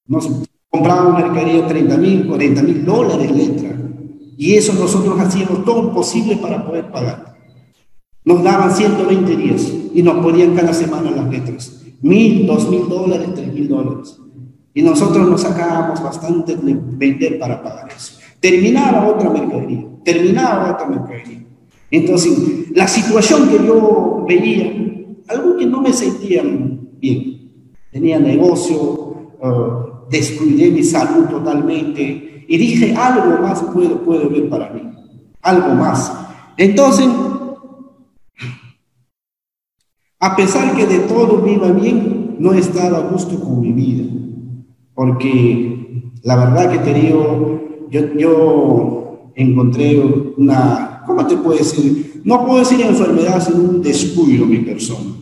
[0.07, 0.29] Nos
[0.69, 3.77] compraban mercadería 30 mil, 40 mil dólares letra.
[4.37, 7.37] Y eso nosotros hacíamos todo lo posible para poder pagar.
[8.25, 11.83] Nos daban 120 días y nos ponían cada semana las letras.
[12.03, 14.19] Mil, dos mil dólares, tres mil dólares.
[14.75, 18.18] Y nosotros nos sacábamos bastante de vender para pagar eso.
[18.41, 21.45] Terminaba otra mercadería, terminaba otra mercadería.
[21.91, 24.73] Entonces, la situación que yo veía,
[25.29, 27.39] algo que no me sentía bien.
[27.91, 28.77] Tenía negocio,
[29.41, 34.83] uh, descuidé mi salud totalmente y dije, algo más puedo, puedo ver para mí,
[35.43, 36.13] algo más.
[36.57, 37.09] Entonces,
[40.21, 44.05] a pesar que de todo me iba bien, no estaba a gusto con mi vida.
[44.95, 47.58] Porque la verdad que te digo,
[47.91, 50.01] yo, encontré
[50.37, 52.21] una, ¿cómo te puedo decir?
[52.25, 55.15] No puedo decir enfermedad, sino un descuido mi persona.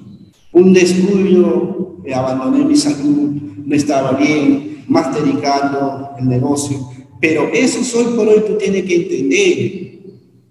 [0.52, 3.30] Un descuido, eh, abandoné mi salud,
[3.64, 6.78] no estaba bien, más dedicando el negocio.
[7.20, 9.86] Pero eso hoy por hoy tú tienes que entender.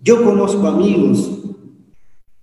[0.03, 1.31] Yo conozco amigos,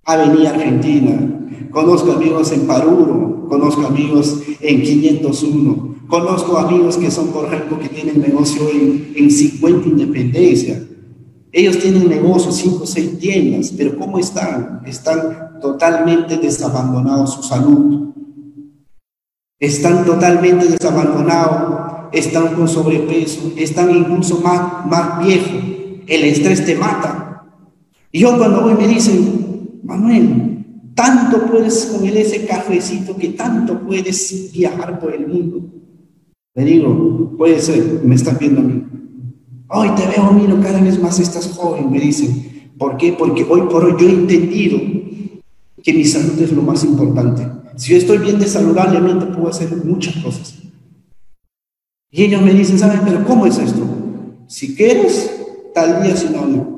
[0.03, 7.45] Avenida Argentina, conozco amigos en Paruro, conozco amigos en 501, Conozco amigos que son, por
[7.45, 10.85] ejemplo, que tienen negocio en, en 50 Independencia.
[11.51, 14.81] Ellos tienen negocios, cinco o seis tiendas, pero ¿cómo están?
[14.85, 18.13] Están totalmente desabandonados su salud.
[19.59, 25.63] Están totalmente desabandonados, están con sobrepeso, están incluso más, más viejos.
[26.05, 27.45] El estrés te mata.
[28.11, 30.52] Y yo cuando voy me dicen, Manuel,
[30.95, 35.61] tanto puedes con ese cafecito que tanto puedes viajar por el mundo.
[36.55, 38.83] Le digo, puede ser, me estás viendo a mí.
[39.69, 42.71] Hoy te veo, miro, cada vez más estás joven, me dicen.
[42.77, 43.13] ¿Por qué?
[43.13, 44.79] Porque hoy por hoy yo he entendido
[45.81, 47.47] que mi salud es lo más importante.
[47.75, 50.59] Si yo estoy bien de saludablemente, puedo hacer muchas cosas.
[52.11, 53.01] Y ellos me dicen, ¿saben?
[53.03, 53.81] Pero ¿cómo es esto?
[54.47, 55.31] Si quieres,
[55.73, 56.72] tal día, si no, no.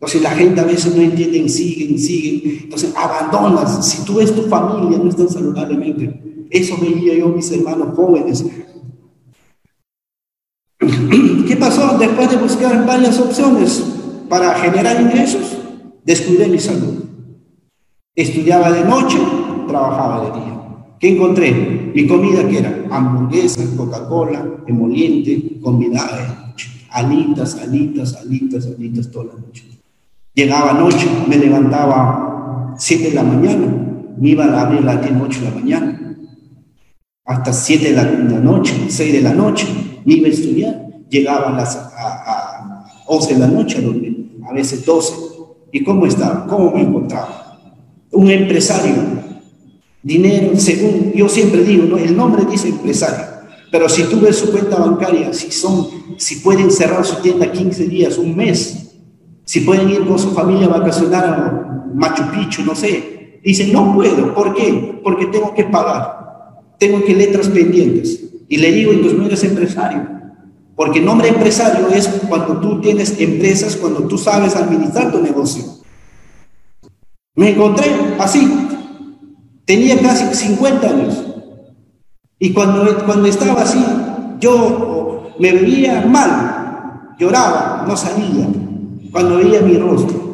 [0.00, 2.60] Entonces la gente a veces no entiende, siguen, siguen.
[2.62, 3.86] Entonces abandonas.
[3.86, 6.46] Si tú ves tu familia, no están saludablemente.
[6.48, 8.42] Eso veía yo mis hermanos jóvenes.
[11.46, 11.98] ¿Qué pasó?
[11.98, 13.84] Después de buscar varias opciones
[14.30, 15.58] para generar ingresos,
[16.02, 17.04] descuidé mi salud.
[18.14, 19.18] Estudiaba de noche,
[19.68, 20.96] trabajaba de día.
[20.98, 21.92] ¿Qué encontré?
[21.94, 26.70] Mi comida que era hamburguesa, Coca-Cola, emoliente, combinada de noche.
[26.88, 29.69] Alitas, alitas, alitas, alitas toda la noche.
[30.34, 33.66] Llegaba noche, me levantaba 7 de la mañana,
[34.16, 36.16] me iba a abrir la tienda 8 de la mañana,
[37.24, 38.04] hasta 7 de la,
[38.40, 39.66] noche, 6 de la noche,
[40.04, 40.86] me iba a estudiar.
[41.08, 45.14] Llegaba a las a, 11 de la noche a dormir, a veces 12.
[45.72, 46.46] ¿Y cómo estaba?
[46.46, 47.58] ¿Cómo me encontraba?
[48.12, 48.94] Un empresario,
[50.02, 51.98] dinero, según yo siempre digo, ¿no?
[51.98, 53.26] el nombre dice empresario,
[53.70, 57.86] pero si tú ves su cuenta bancaria, si son, si pueden cerrar su tienda 15
[57.86, 58.79] días, un mes,
[59.50, 63.40] si pueden ir con su familia a vacacionar a Machu Picchu, no sé.
[63.42, 64.32] Dicen, no puedo.
[64.32, 65.00] ¿Por qué?
[65.02, 66.60] Porque tengo que pagar.
[66.78, 68.30] Tengo que letras pendientes.
[68.48, 70.06] Y le digo, entonces no eres empresario.
[70.76, 75.64] Porque nombre empresario es cuando tú tienes empresas, cuando tú sabes administrar tu negocio.
[77.34, 78.68] Me encontré así.
[79.64, 81.24] Tenía casi 50 años.
[82.38, 83.84] Y cuando, cuando estaba así,
[84.38, 88.46] yo me veía mal, lloraba, no salía
[89.10, 90.30] cuando veía mi rostro.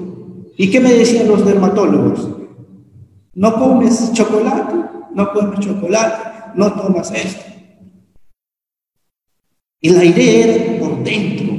[0.56, 2.28] ¿Y qué me decían los dermatólogos?
[3.34, 4.74] No comes chocolate,
[5.14, 7.44] no comes chocolate, no tomas esto.
[9.80, 11.54] Y la idea era por dentro,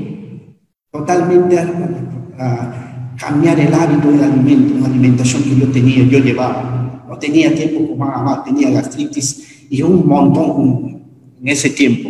[0.92, 7.06] totalmente a, cambiar el hábito del alimento, una alimentación que yo tenía, yo llevaba.
[7.08, 11.02] No tenía tiempo con mamá, tenía gastritis y un montón
[11.40, 12.10] en ese tiempo.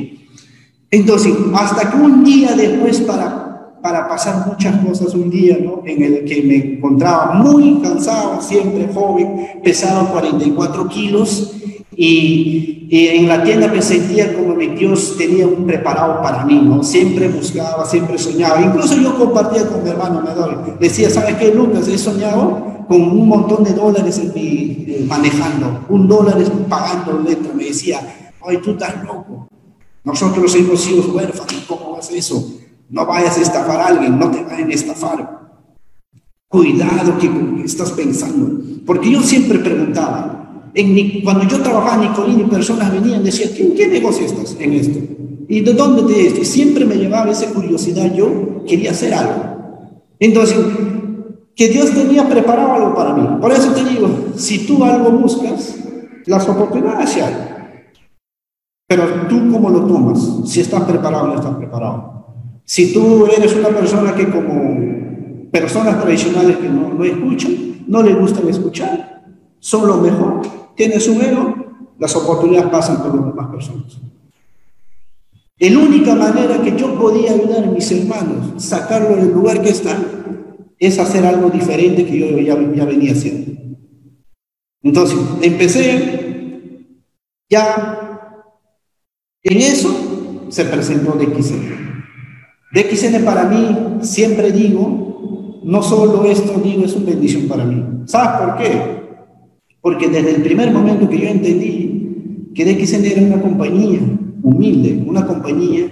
[0.89, 3.46] Entonces, hasta que un día después para
[3.88, 5.82] para pasar muchas cosas un día, ¿no?
[5.86, 11.54] En el que me encontraba muy cansado, siempre joven, pesaba 44 kilos
[11.95, 16.84] y, en la tienda me sentía como mi Dios tenía un preparado para mí, ¿no?
[16.84, 18.60] Siempre buscaba, siempre soñaba.
[18.62, 20.78] Incluso yo compartía con mi hermano Medor.
[20.80, 21.88] Decía, ¿sabes qué, Lucas?
[21.88, 26.36] He soñado con un montón de dólares en mi, eh, manejando, un dólar
[26.67, 27.54] pagando letra.
[27.54, 28.02] Me decía,
[28.45, 29.47] ay, tú estás loco.
[30.04, 32.56] Nosotros hemos sido huérfanos, ¿cómo vas eso?
[32.89, 35.38] No vayas a estafar a alguien, no te vayan a estafar.
[36.47, 37.30] Cuidado que
[37.65, 38.62] estás pensando.
[38.86, 40.71] Porque yo siempre preguntaba,
[41.23, 45.00] cuando yo trabajaba en Nicolini, personas venían y decían, ¿qué, qué negocio estás en esto?
[45.50, 46.38] ¿Y de dónde te es?
[46.38, 49.43] Y siempre me llevaba esa curiosidad, yo quería hacer algo.
[50.19, 50.58] Entonces,
[51.56, 53.28] que Dios tenía preparado algo para mí.
[53.41, 55.76] Por eso te digo, si tú algo buscas,
[56.26, 57.36] las oportunidades hay.
[58.88, 62.16] Pero tú cómo lo tomas, si estás preparado o no estás preparado.
[62.67, 68.13] Si tú eres una persona que como personas tradicionales que no, no escuchan, no le
[68.13, 69.23] gustan escuchar,
[69.60, 70.41] son lo mejor,
[70.75, 71.56] tienes un ego,
[71.97, 73.97] las oportunidades pasan por las demás personas.
[75.60, 80.65] La única manera que yo podía ayudar a mis hermanos, sacarlo del lugar que están,
[80.77, 83.62] es hacer algo diferente que yo ya, ya venía haciendo.
[84.84, 86.97] Entonces, empecé
[87.49, 88.34] ya
[89.41, 91.87] en eso se presentó DXL.
[92.77, 97.83] DXN para mí, siempre digo, no solo esto digo, es una bendición para mí.
[98.05, 98.81] ¿Sabes por qué?
[99.81, 103.99] Porque desde el primer momento que yo entendí que DXN era una compañía
[104.43, 105.91] humilde, una compañía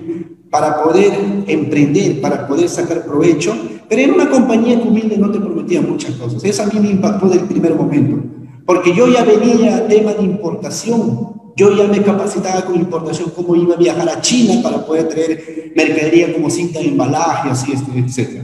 [0.51, 1.11] para poder
[1.47, 3.55] emprender, para poder sacar provecho,
[3.89, 6.43] pero era una compañía que humilde no te prometía muchas cosas.
[6.43, 8.23] Eso a mí me impactó del primer momento,
[8.63, 13.55] porque yo ya venía a tema de importación yo ya me capacitaba con importación, cómo
[13.55, 17.97] iba a viajar a China para poder traer mercadería como cinta de embalaje, así, este,
[17.97, 18.41] etc.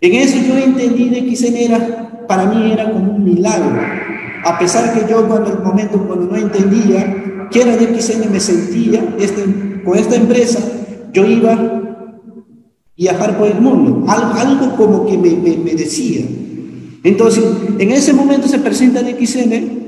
[0.00, 3.80] En eso yo entendí de que era, para mí era como un milagro.
[4.44, 8.40] A pesar que yo cuando el momento cuando no entendía qué era de XN me
[8.40, 10.60] sentía este, con esta empresa,
[11.12, 11.82] yo iba
[12.96, 16.24] viajar por el mundo, algo, algo como que me, me, decía.
[17.04, 17.44] Entonces,
[17.78, 19.86] en ese momento se presenta el XN.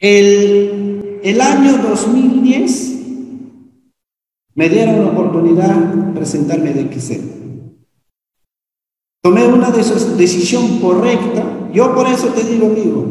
[0.00, 3.00] El, el año 2010
[4.54, 7.40] me dieron la oportunidad de presentarme de XN.
[9.22, 11.44] Tomé una decisión correcta.
[11.74, 13.04] Yo por eso te digo, amigo,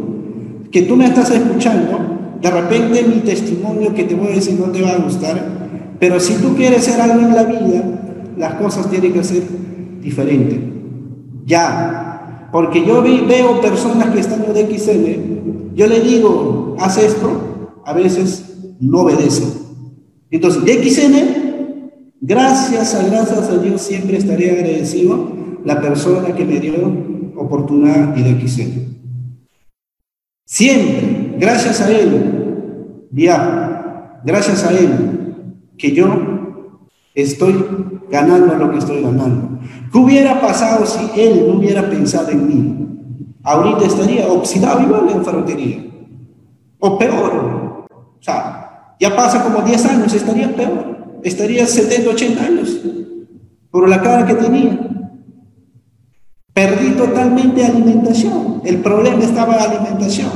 [0.71, 1.99] que tú me estás escuchando,
[2.41, 6.19] de repente mi testimonio que te voy a decir no te va a gustar, pero
[6.19, 7.83] si tú quieres ser algo en la vida,
[8.35, 9.43] las cosas tienen que ser
[10.01, 10.59] diferentes.
[11.45, 17.93] Ya, porque yo veo personas que están en XL, yo le digo, haz esto, a
[17.93, 19.49] veces no obedecen.
[20.31, 25.31] Entonces, XN, gracias a, gracias a Dios, siempre estaré agradecido
[25.65, 26.75] la persona que me dio
[27.35, 28.89] oportunidad y de XN.
[30.45, 36.07] Siempre, gracias a Él, ya, gracias a Él, que yo
[37.13, 37.53] estoy
[38.09, 39.59] ganando lo que estoy ganando.
[39.91, 42.85] ¿Qué hubiera pasado si Él no hubiera pensado en mí?
[43.43, 45.88] Ahorita estaría oxidado igual en ferretería.
[46.79, 47.85] O peor.
[47.91, 51.19] O sea, ya pasa como 10 años, estaría peor.
[51.23, 52.79] Estaría 70, 80 años.
[53.71, 54.79] Por la cara que tenía.
[56.53, 58.61] Perdí totalmente alimentación.
[58.65, 60.29] El problema estaba en la alimentación.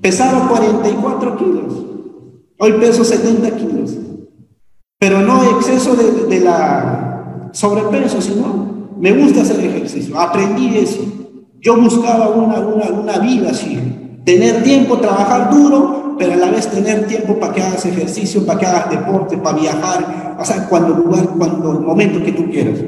[0.00, 1.86] Pesaba 44 kilos.
[2.58, 3.96] Hoy peso 70 kilos.
[4.98, 10.18] Pero no exceso de, la sobrepeso, sino me gusta hacer ejercicio.
[10.20, 11.00] Aprendí eso.
[11.60, 13.78] Yo buscaba una, una, una vida así.
[14.30, 18.60] Tener tiempo, trabajar duro, pero a la vez tener tiempo para que hagas ejercicio, para
[18.60, 22.78] que hagas deporte, para viajar, o sea, cuando lugar, cuando el momento que tú quieras.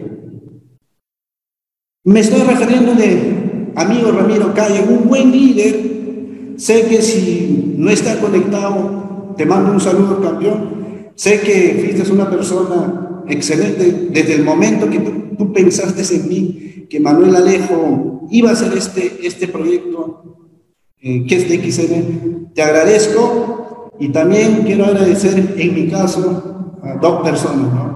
[2.05, 6.55] Me estoy refiriendo de amigo Ramiro Calle, un buen líder.
[6.59, 11.13] Sé que si no está conectado, te mando un saludo, campeón.
[11.17, 17.01] Sé que fuiste una persona excelente desde el momento que tú, pensaste en mí, que
[17.01, 20.32] Manuel Alejo iba a hacer este, este proyecto
[21.03, 22.53] eh, que es de XN.
[22.55, 27.93] Te agradezco y también quiero agradecer en mi caso a dos personas, ¿no?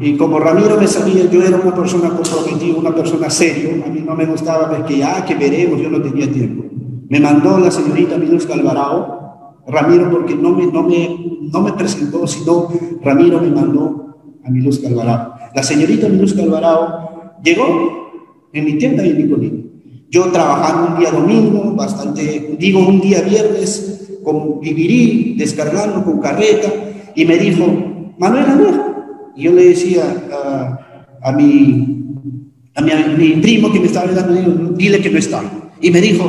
[0.00, 4.02] Y como Ramiro me sabía, yo era una persona comprometida, una persona seria, a mí
[4.04, 6.64] no me gustaba ver que ya, que veremos, yo no tenía tiempo.
[7.08, 12.26] Me mandó la señorita Milus Calvarao, Ramiro porque no me, no, me, no me presentó,
[12.26, 12.68] sino
[13.02, 15.34] Ramiro me mandó a Milus Calvarao.
[15.54, 19.71] La señorita Milus Calvarao llegó en mi tienda y en mi colina.
[20.12, 26.68] Yo trabajando un día domingo, bastante, digo un día viernes, con Vivirí, descargando con carreta,
[27.14, 27.64] y me dijo,
[28.18, 28.94] Manuel Alejo,
[29.34, 30.02] y yo le decía
[31.22, 32.04] a, mi,
[32.74, 35.42] a mi, primo que me estaba ayudando, dile que no está.
[35.80, 36.28] Y me dijo,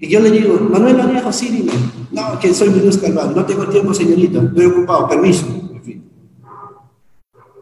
[0.00, 1.72] y yo le digo, Manuel Anejo, sí, dime.
[2.10, 5.46] No, que soy Luz Calvado, no tengo tiempo, señorita, estoy ocupado, permiso.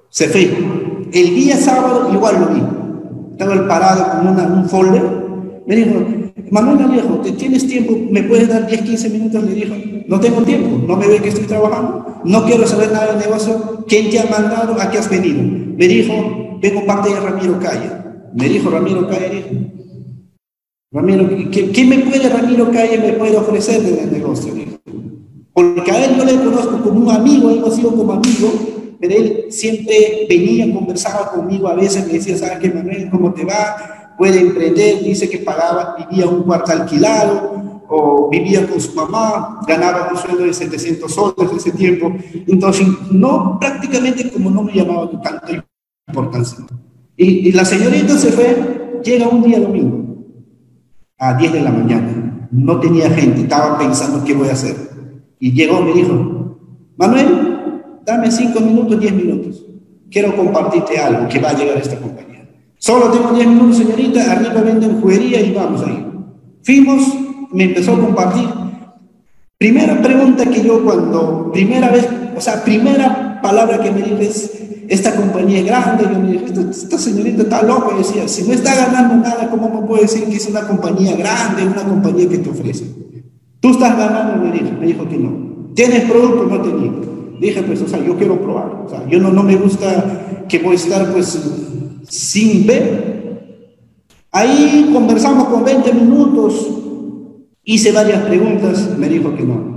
[0.09, 0.51] Se fue.
[1.13, 2.63] El día sábado igual lo vi.
[3.33, 5.16] Estaba parado con una, un folder.
[5.67, 5.95] Me dijo,
[6.51, 7.97] Manuel Alejo, ¿tienes tiempo?
[8.11, 9.43] ¿Me puedes dar 10, 15 minutos?
[9.43, 9.75] Le dijo,
[10.07, 13.85] no tengo tiempo, no me ve que estoy trabajando, no quiero saber nada del negocio.
[13.89, 14.81] ¿Quién te ha mandado?
[14.81, 15.43] ¿A qué has venido?
[15.43, 17.91] Me dijo, vengo parte de Ramiro Calle.
[18.35, 19.45] Me dijo Ramiro Calle,
[20.93, 24.55] Ramiro, ¿qué, me puede Ramiro Calle me puede ofrecer en el negocio?
[25.53, 28.53] Porque a él yo le conozco como un amigo, hemos sido como amigo,
[29.01, 33.11] pero él siempre venía, conversaba conmigo, a veces me decía, ¿sabes qué, Manuel?
[33.11, 34.06] ¿Cómo te va?
[34.17, 40.09] Puede emprender, dice que pagaba, vivía un cuarto alquilado o vivía con su mamá, ganaba
[40.11, 42.13] un sueldo de 700 soles en ese tiempo.
[42.47, 45.65] Entonces, no, prácticamente como no me llamaba tanta
[46.09, 46.67] importancia.
[47.17, 50.17] Y, y la señorita se fue, llega un día domingo,
[51.19, 52.49] a 10 de la mañana.
[52.51, 54.77] No tenía gente, estaba pensando qué voy a hacer.
[55.39, 56.59] Y llegó, me dijo,
[56.97, 59.67] Manuel, dame 5 minutos, 10 minutos.
[60.11, 62.36] Quiero compartirte algo que va a llegar a esta compañía.
[62.79, 66.07] Solo tengo 10 minutos, señorita, arriba venden juguería y vamos ahí.
[66.63, 67.03] Fuimos,
[67.53, 68.49] me empezó a compartir.
[69.59, 74.53] Primera pregunta que yo cuando, primera vez, o sea, primera palabra que me dijo es,
[74.89, 78.53] esta compañía es grande, yo me dije, esta, señorita está loca, yo decía, si no
[78.53, 82.39] está ganando nada, ¿cómo me puede decir que es una compañía grande, una compañía que
[82.39, 82.85] te ofrece?
[83.61, 85.73] Tú estás ganando, dijo, me dijo que no.
[85.75, 86.45] ¿Tienes producto?
[86.45, 86.93] No tenía.
[87.41, 88.83] Dije, pues, o sea, yo quiero probar.
[88.87, 91.39] O sea, yo no, no me gusta que voy a estar, pues,
[92.09, 93.17] sin ver.
[94.33, 96.69] Ahí conversamos con 20 minutos,
[97.65, 99.77] hice varias preguntas, me dijo que no.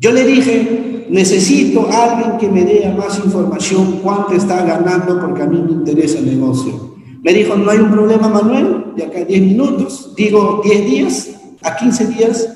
[0.00, 5.42] Yo le dije, necesito a alguien que me dé más información, cuánto está ganando, porque
[5.42, 6.96] a mí me interesa el negocio.
[7.22, 11.30] Me dijo, no hay un problema, Manuel, de acá a 10 minutos, digo 10 días,
[11.62, 12.48] a 15 días,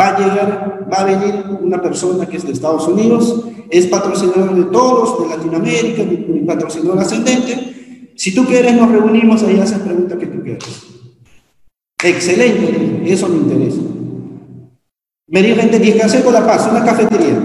[0.00, 4.54] va a llegar, va a venir una persona que es de Estados Unidos, es patrocinador
[4.54, 7.73] de todos, de Latinoamérica, mi, patrocinador ascendente.
[8.16, 10.64] Si tú quieres, nos reunimos ahí, haces preguntas que tú quieras.
[12.02, 13.80] Excelente, eso me interesa.
[15.26, 17.40] Me dijo gente, descansé con la paz, una cafetería.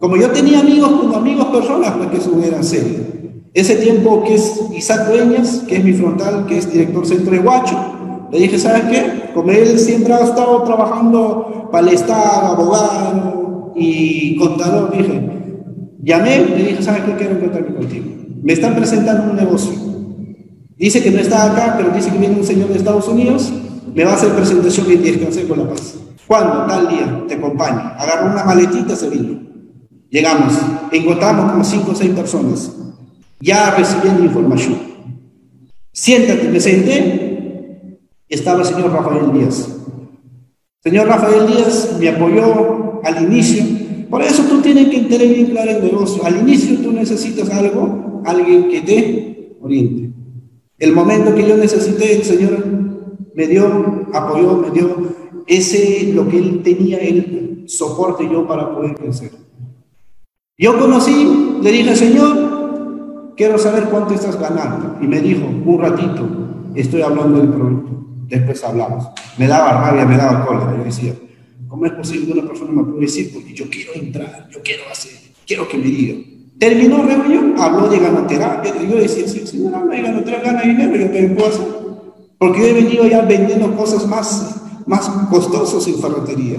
[0.00, 2.98] Como yo tenía amigos como amigos personas, pues que eso hubiera serio.
[3.54, 7.38] Ese tiempo que es Isaac Dueñas, que es mi frontal, que es director centro de
[7.38, 9.30] Huacho, le dije, ¿sabes qué?
[9.34, 15.20] Como él siempre ha estado trabajando Estado, abogado y contador, dije,
[16.02, 17.16] llamé, le dije, ¿sabes qué?
[17.16, 18.04] Quiero encontrarme contigo.
[18.42, 19.91] Me están presentando un negocio.
[20.82, 23.52] Dice que no está acá, pero dice que viene un señor de Estados Unidos,
[23.94, 25.94] me va a hacer presentación y descansé con la paz.
[26.26, 26.66] ¿Cuándo?
[26.66, 27.92] Tal día, te acompaño.
[27.96, 29.42] Agarró una maletita, se vino.
[30.10, 30.54] Llegamos,
[30.90, 32.72] encontramos como cinco o seis personas,
[33.40, 34.76] ya recibiendo información.
[35.92, 39.68] Siéntate, me senté, estaba el señor Rafael Díaz.
[40.82, 43.62] Señor Rafael Díaz me apoyó al inicio.
[44.10, 46.26] Por eso tú tienes que entender bien claro el negocio.
[46.26, 50.11] Al inicio tú necesitas algo, alguien que te oriente.
[50.82, 52.64] El momento que yo necesité, el Señor
[53.34, 54.88] me dio, apoyó, me dio
[55.46, 59.30] ese, lo que él tenía, el soporte yo para poder crecer.
[60.58, 64.98] Yo conocí, le dije, Señor, quiero saber cuánto estás ganando.
[65.00, 66.28] Y me dijo, un ratito,
[66.74, 67.92] estoy hablando del producto
[68.32, 69.06] después hablamos.
[69.38, 70.74] Me daba rabia, me daba cola.
[70.76, 71.14] Yo decía,
[71.68, 73.32] ¿cómo es posible que una persona me pueda decir?
[73.32, 75.12] Porque yo quiero entrar, yo quiero hacer,
[75.46, 76.31] quiero que me diga.
[76.62, 78.72] Terminó reunión, habló de ganoterapia.
[78.88, 81.66] Yo decía, sí, señora, no hay ganoterapia, gana dinero, yo también puedo hacer.
[82.38, 86.58] Porque yo he venido ya vendiendo cosas más, más costosas en ferretería.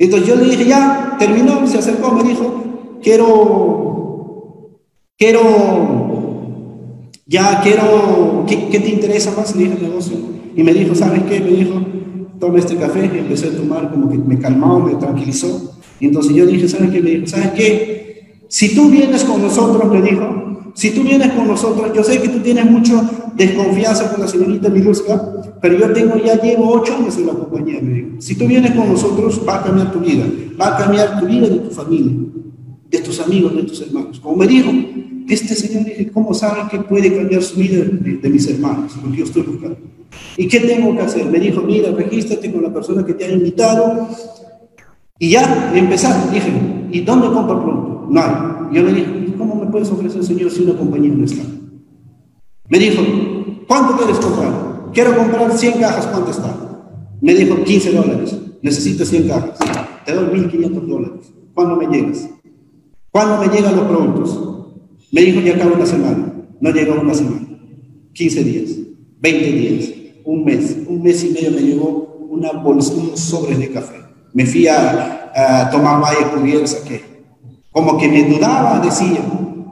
[0.00, 2.64] Entonces yo le dije, ya, terminó, se acercó, me dijo,
[3.04, 4.80] quiero,
[5.16, 5.42] quiero,
[7.24, 9.54] ya quiero, ¿qué, qué te interesa más?
[9.54, 10.16] Le dije, negocio.
[10.56, 11.38] Y me dijo, ¿sabes qué?
[11.38, 11.80] Me dijo,
[12.40, 13.08] toma este café.
[13.14, 15.76] Y empecé a tomar, como que me calmó, me tranquilizó.
[16.00, 17.00] Y entonces yo dije, ¿sabes qué?
[17.00, 18.04] Me dijo, ¿sabes qué?
[18.54, 22.28] Si tú vienes con nosotros, me dijo, si tú vienes con nosotros, yo sé que
[22.28, 23.02] tú tienes mucha
[23.34, 25.20] desconfianza con la señorita Miluska,
[25.60, 28.08] pero yo tengo, ya llevo ocho años en la compañía, me dijo.
[28.20, 30.24] Si tú vienes con nosotros, va a cambiar tu vida,
[30.60, 32.12] va a cambiar tu vida de tu familia,
[32.90, 34.20] de tus amigos, de tus hermanos.
[34.20, 34.70] Como me dijo,
[35.28, 38.92] este señor, dije, ¿cómo sabe que puede cambiar su vida de, mis hermanos?
[39.02, 39.78] Porque yo estoy buscando.
[40.36, 41.26] ¿Y qué tengo que hacer?
[41.26, 44.08] Me dijo, mira, regístrate con la persona que te ha invitado.
[45.18, 46.30] Y ya, empezar.
[46.30, 46.52] Dije,
[46.92, 47.83] ¿y dónde compro?
[48.14, 48.76] No hay.
[48.76, 51.42] Yo le dije, ¿cómo me puedes ofrecer, señor, si una compañía no está?
[52.68, 53.02] Me dijo,
[53.66, 54.90] ¿cuánto quieres comprar?
[54.92, 56.54] Quiero comprar 100 cajas, ¿cuánto está?
[57.20, 58.38] Me dijo, 15 dólares.
[58.62, 59.58] Necesito 100 cajas.
[60.06, 61.32] Te doy 1.500 dólares.
[61.52, 62.28] ¿Cuándo me llegas?
[63.10, 64.40] ¿Cuándo me llegan los productos?
[65.12, 66.32] Me dijo, ya acaba una semana.
[66.60, 67.46] No llegó una semana.
[68.14, 68.70] 15 días.
[69.20, 69.94] 20 días
[70.24, 74.00] un mes, un mes y medio me llegó una bolsa, unos sobres de café.
[74.32, 77.13] Me fui a, tomar valle cubierta, saqué.
[77.74, 79.18] Como que me dudaba, decía,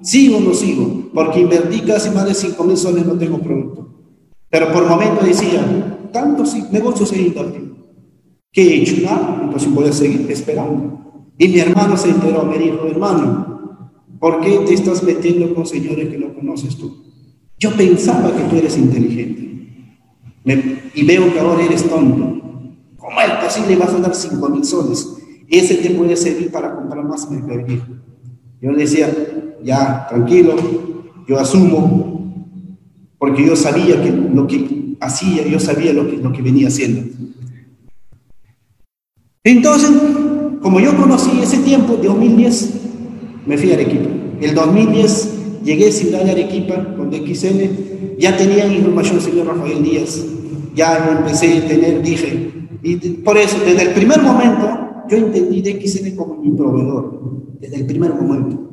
[0.03, 1.05] ¿sigo o no sigo?
[1.15, 3.91] Porque invertí casi más de 5 mil soles, no tengo producto.
[4.51, 7.77] Pero por momento decía, tantos negocios he invertido.
[8.51, 9.03] ¿Qué he hecho?
[9.03, 10.99] Nada, entonces voy a seguir esperando.
[11.39, 13.87] Y mi hermano se enteró, me dijo, hermano,
[14.19, 17.05] ¿por qué te estás metiendo con señores que no conoces tú?
[17.57, 19.93] Yo pensaba que tú eres inteligente
[20.93, 22.43] y veo que ahora eres tonto.
[22.97, 25.22] ¿Cómo es posible vas a dar 5 mil soles?
[25.53, 27.87] Ese te puede servir para comprar más mercadería.
[28.63, 29.15] Yo le decía,
[29.63, 30.57] ya, tranquilo,
[31.29, 32.57] yo asumo,
[33.19, 37.03] porque yo sabía que lo que hacía, yo sabía lo que, venía haciendo.
[39.45, 39.91] Entonces,
[40.63, 42.71] como yo conocí ese tiempo, de 2010,
[43.45, 44.09] me fui a Arequipa.
[44.41, 50.19] El 2010 llegué a Ciudad de Arequipa con DXN, ya tenía información señor Rafael Díaz,
[50.75, 56.17] ya empecé a tener, dije, y por eso, desde el primer momento, yo entendí DXN
[56.17, 57.21] como mi proveedor,
[57.61, 58.71] desde el primer momento.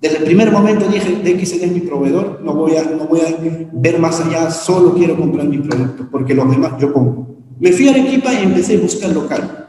[0.00, 3.68] Desde el primer momento dije, DXN es mi proveedor, no voy, a, no voy a
[3.72, 7.26] ver más allá, solo quiero comprar mi producto, porque los demás yo compro.
[7.60, 9.66] Me fui a Arequipa y empecé a buscar local.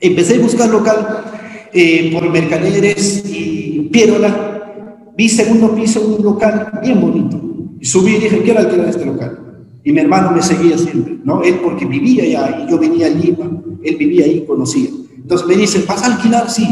[0.00, 1.24] Empecé a buscar local
[1.74, 5.12] eh, por Mercaderes y Pierola.
[5.16, 7.38] Vi segundo piso, un local bien bonito.
[7.80, 9.38] Y subí y dije, quiero alquilar este local.
[9.84, 11.42] Y mi hermano me seguía siempre, ¿no?
[11.42, 14.88] Él porque vivía allá y yo venía a Lima, él vivía ahí, conocía.
[15.28, 16.50] Entonces me dice, ¿vas a alquilar?
[16.50, 16.66] Sí.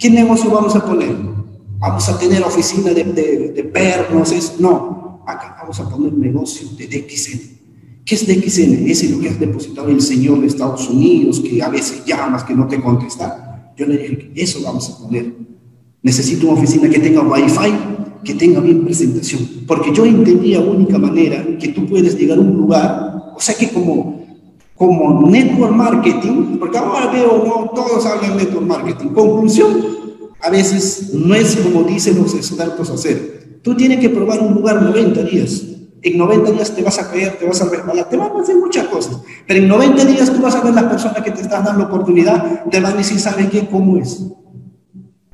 [0.00, 1.14] ¿Qué negocio vamos a poner?
[1.78, 5.22] Vamos a tener oficina de, de, de pernos, es, no.
[5.24, 7.40] Acá vamos a poner negocio de DXN.
[8.04, 8.90] ¿Qué es DXN?
[8.90, 12.42] Ese es lo que has depositado el señor de Estados Unidos, que a veces llamas,
[12.42, 13.72] que no te contesta.
[13.76, 15.32] Yo le dije, eso vamos a poner.
[16.02, 17.74] Necesito una oficina que tenga wifi,
[18.24, 19.48] que tenga bien presentación.
[19.68, 23.70] Porque yo entendía única manera que tú puedes llegar a un lugar, o sea que
[23.70, 24.23] como
[24.76, 29.08] como network marketing, porque ahora veo, no, todos hablan de network marketing.
[29.08, 29.68] Conclusión,
[30.40, 33.60] a veces no es como dicen los expertos hacer.
[33.62, 35.62] Tú tienes que probar un lugar 90 días.
[36.02, 38.56] En 90 días te vas a caer, te vas a resbalar, te van a hacer
[38.56, 39.20] muchas cosas.
[39.46, 42.64] Pero en 90 días tú vas a ver las personas que te están dando oportunidad,
[42.70, 43.66] te van a decir, ¿sabe qué?
[43.68, 44.22] ¿Cómo es?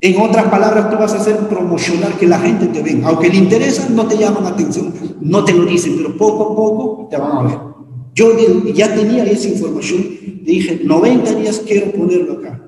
[0.03, 3.09] En otras palabras, tú vas a hacer promocionar que la gente te venga.
[3.09, 6.57] Aunque le interesa, no te llaman la atención, no te lo dicen, pero poco a
[6.57, 7.70] poco te van a ver.
[8.15, 8.37] Yo
[8.75, 10.05] ya tenía esa información,
[10.43, 12.61] dije, 90 días quiero ponerlo acá.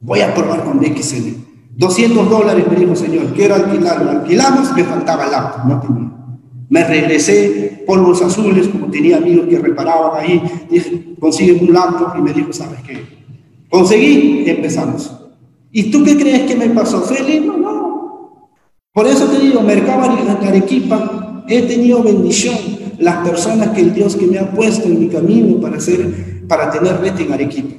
[0.00, 1.44] Voy a probar con DXN.
[1.76, 4.10] 200 dólares me dijo, señor, quiero alquilarlo.
[4.10, 6.10] Alquilamos, me faltaba el laptop, no tenía.
[6.68, 10.42] Me regresé, polvos azules, como tenía amigos que reparaban ahí.
[10.70, 12.98] Dije, consigue un laptop y me dijo, ¿sabes qué?
[13.68, 15.12] Conseguí empezamos.
[15.72, 17.02] ¿Y tú qué crees que me pasó?
[17.02, 18.50] Feliz, no, no.
[18.92, 22.54] Por eso te digo, Mercado Arequipa, he tenido bendición.
[23.04, 26.70] Las personas que el Dios que me ha puesto en mi camino para, hacer, para
[26.70, 27.74] tener red en Arequipa.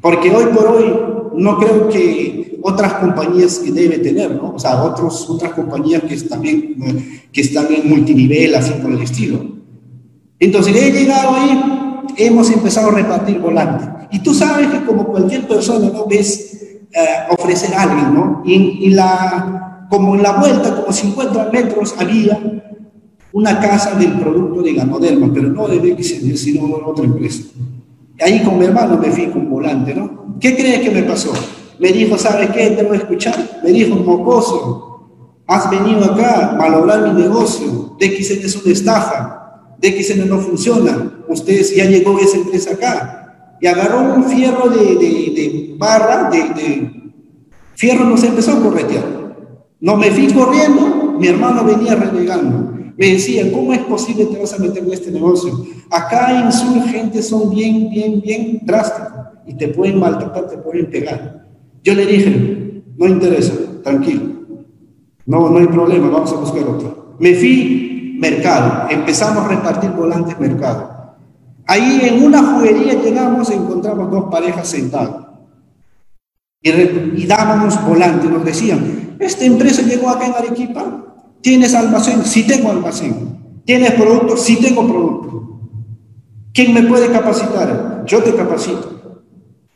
[0.00, 0.94] Porque hoy por hoy
[1.36, 4.54] no creo que otras compañías que debe tener, ¿no?
[4.54, 6.76] O sea, otros, otras compañías que, también,
[7.30, 9.44] que están en multinivel, así por el estilo.
[10.40, 13.86] Entonces, he llegado ahí, hemos empezado a repartir volantes.
[14.10, 16.06] Y tú sabes que como cualquier persona, ¿no?
[16.06, 16.58] Ves
[16.90, 17.06] eh,
[17.38, 18.42] ofrecer a alguien, ¿no?
[18.46, 22.38] Y, la, como en la vuelta, como 50 metros, había
[23.32, 27.42] una casa del producto de Ganoderma, pero no de BXN, sino de otra empresa.
[28.20, 30.36] Ahí con mi hermano me fui con volante, ¿no?
[30.40, 31.32] ¿Qué crees que me pasó?
[31.78, 32.70] Me dijo, ¿sabes qué?
[32.70, 33.60] Te voy a escuchar.
[33.62, 35.08] Me dijo, mocoso,
[35.46, 37.96] has venido acá a malograr mi negocio.
[38.00, 39.74] DXN es una estafa.
[39.80, 41.22] DXN no funciona.
[41.28, 43.56] Ustedes ya llegó esa empresa acá.
[43.60, 47.12] Y agarró un fierro de, de, barra, de, de,
[47.74, 49.04] fierro nos empezó a corretear.
[49.80, 52.77] No me fui corriendo, mi hermano venía renegando.
[52.98, 55.64] Me decía, ¿cómo es posible que te vas a meter en este negocio?
[55.88, 59.12] Acá en sur gente son bien, bien, bien drásticos
[59.46, 61.46] y te pueden maltratar, te pueden pegar.
[61.84, 64.22] Yo le dije, no interesa, tranquilo.
[65.26, 67.14] No, no hay problema, vamos a buscar otro.
[67.20, 71.14] Me fui mercado, empezamos a repartir volantes mercado.
[71.68, 75.24] Ahí en una juguería llegamos, encontramos dos parejas sentadas.
[76.60, 81.04] Y, y dábamos volantes, nos decían, esta empresa llegó acá en Arequipa,
[81.40, 82.24] ¿Tienes almacén?
[82.24, 83.62] Sí tengo almacén.
[83.64, 84.42] ¿Tienes productos?
[84.42, 85.42] Sí tengo productos.
[86.52, 88.04] ¿Quién me puede capacitar?
[88.06, 89.22] Yo te capacito.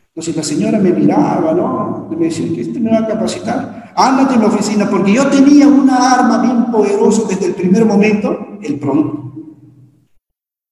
[0.07, 2.07] Entonces la señora me miraba, ¿no?
[2.11, 3.93] Me decía, ¿qué este me va a capacitar?
[3.95, 8.59] Ándate en la oficina, porque yo tenía una arma bien poderosa desde el primer momento,
[8.61, 9.23] el producto.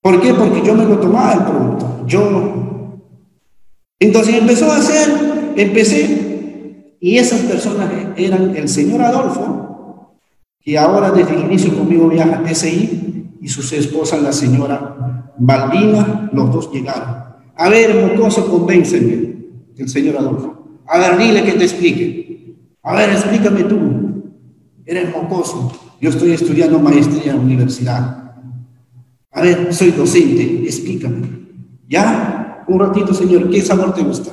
[0.02, 0.34] ¿Por qué?
[0.34, 2.06] Porque yo me lo tomaba el producto.
[2.06, 3.02] Yo.
[4.00, 9.71] Entonces empezó a hacer, empecé, y esas personas eran el señor Adolfo,
[10.64, 16.30] que ahora desde el inicio conmigo viaja a TCI y su esposa, la señora Balbina,
[16.32, 17.22] los dos llegaron.
[17.56, 19.36] A ver, mocoso, convénceme,
[19.78, 20.82] el señor Adolfo.
[20.88, 22.56] A ver, dile que te explique.
[22.84, 23.78] A ver, explícame tú.
[24.86, 25.72] Eres mocoso.
[26.00, 28.36] Yo estoy estudiando maestría en la universidad.
[29.32, 31.28] A ver, soy docente, explícame.
[31.88, 32.64] ¿Ya?
[32.68, 34.32] Un ratito, señor, ¿qué sabor te gusta?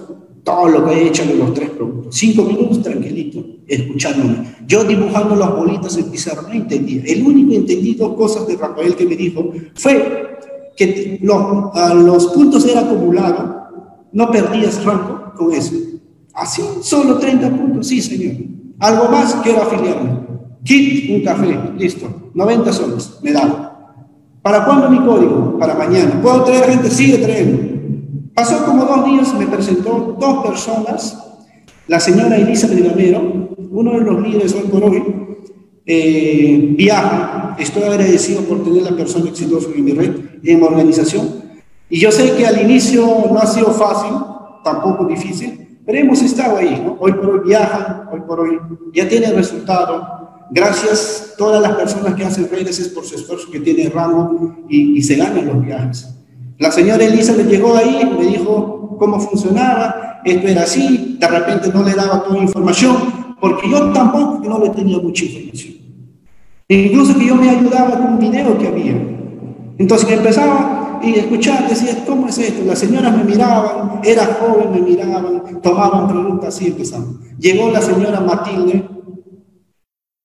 [0.49, 2.17] Todo lo que he hecho de los tres productos.
[2.17, 4.57] Cinco minutos, tranquilito escuchándome.
[4.67, 7.03] Yo dibujando las bolitas en pizarra no entendía.
[7.07, 10.39] El único entendí dos cosas de Rafael que me dijo fue
[10.77, 13.57] que los, los puntos eran acumulados,
[14.13, 15.75] no perdías rango con eso.
[16.33, 18.37] Así, solo 30 puntos, sí, señor.
[18.79, 20.21] Algo más, quiero afiliarme.
[20.65, 22.31] Kit, un café, listo.
[22.35, 23.65] 90 soles, me da.
[24.41, 25.59] ¿Para cuándo mi código?
[25.59, 26.21] Para mañana.
[26.23, 26.91] ¿Puedo traer gente?
[26.91, 27.78] Sigue trayendo.
[28.39, 31.19] Pasó como dos días, me presentó dos personas
[31.89, 35.03] la señora Elizabeth Gamero, uno de los líderes hoy por hoy,
[35.85, 37.57] eh, viaja.
[37.59, 40.15] Estoy agradecido por tener la persona exitosa en mi red,
[40.45, 41.29] en mi organización.
[41.91, 44.13] Y yo sé que al inicio no ha sido fácil,
[44.63, 46.81] tampoco difícil, pero hemos estado ahí.
[47.01, 48.61] Hoy por hoy viajan, hoy por hoy
[48.95, 50.47] ya tiene resultado.
[50.53, 54.59] Gracias a todas las personas que hacen redes es por su esfuerzo que tiene rango
[54.69, 56.18] y, y se ganan los viajes.
[56.59, 61.85] La señora Elizabeth llegó ahí, me dijo cómo funcionaba, esto era así, de repente no
[61.85, 62.97] le daba toda la información,
[63.41, 65.75] porque yo tampoco no le tenía mucha información.
[66.67, 68.93] Incluso que yo me ayudaba con un video que había.
[69.79, 72.65] Entonces empezaba y escuchar, decía, ¿cómo es esto?
[72.67, 77.21] Las señoras me miraban, era joven, me miraban, tomaban preguntas así empezaban.
[77.39, 78.85] Llegó la señora Matilde,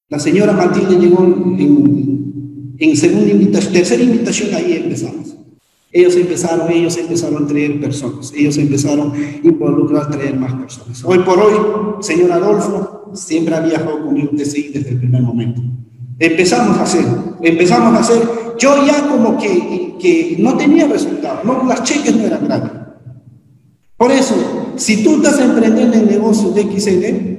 [0.09, 5.42] la señora Matilde llegó en, en segunda invitación, tercera invitación, ahí empezamos.
[5.95, 11.03] Ellos empezaron, ellos empezaron a traer personas, ellos empezaron a involucrar, a traer más personas.
[11.05, 11.53] Hoy por hoy,
[12.01, 15.61] señor Adolfo siempre ha viajado conmigo desde, desde el primer momento.
[16.17, 17.05] Empezamos a hacer,
[17.43, 18.27] empezamos a hacer,
[18.57, 22.71] yo ya como que, que no tenía resultados, no, las cheques no eran grandes.
[23.95, 24.35] Por eso,
[24.75, 27.33] si tú estás emprendiendo el negocio de XN,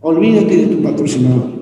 [0.00, 1.56] olvídate de tu patrocinador.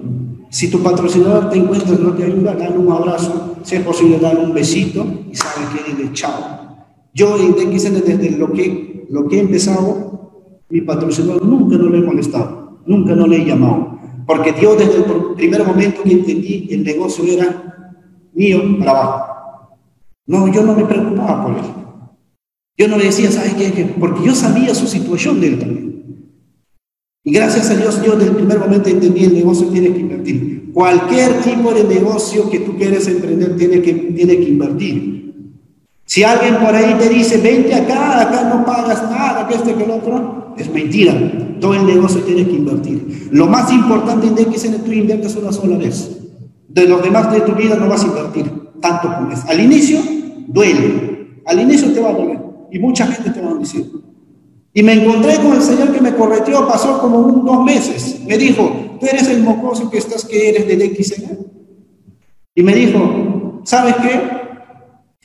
[0.48, 4.40] Si tu patrocinador te encuentra no te ayuda, dale un abrazo, si es posible, dale
[4.40, 6.86] un besito y sabe que dile chao.
[7.14, 11.98] Yo en DXN desde lo que, lo que he empezado, mi patrocinador nunca no le
[11.98, 13.98] he molestado, nunca no le he llamado.
[14.26, 15.04] Porque yo desde el
[15.36, 19.34] primer momento que entendí el negocio era mío, trabajo.
[20.26, 21.64] No, yo no me preocupaba por él.
[22.76, 23.94] Yo no le decía, ¿sabes qué?
[23.98, 25.93] Porque yo sabía su situación de él también.
[27.24, 30.70] Y gracias a Dios, yo desde el primer momento entendí el negocio tiene que invertir.
[30.74, 35.14] Cualquier tipo de negocio que tú quieras emprender tiene que, tiene que invertir.
[36.04, 39.84] Si alguien por ahí te dice, vente acá, acá no pagas nada, que este, que
[39.84, 41.14] el otro, es mentira.
[41.60, 43.28] Todo el negocio tiene que invertir.
[43.32, 46.10] Lo más importante en DXN, tú inviertes una sola vez.
[46.68, 49.42] De los demás de tu vida no vas a invertir tanto como es.
[49.46, 49.98] Al inicio,
[50.46, 51.40] duele.
[51.46, 52.38] Al inicio te va a doler.
[52.70, 53.90] Y mucha gente te va a decir.
[54.76, 58.20] Y me encontré con el señor que me correteó, pasó como un, dos meses.
[58.26, 61.38] Me dijo, tú eres el mocoso que estás, que eres de DXN.
[62.56, 64.20] Y me dijo, ¿sabes qué?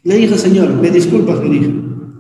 [0.04, 1.74] Le dije, Señor, me disculpas, me dije.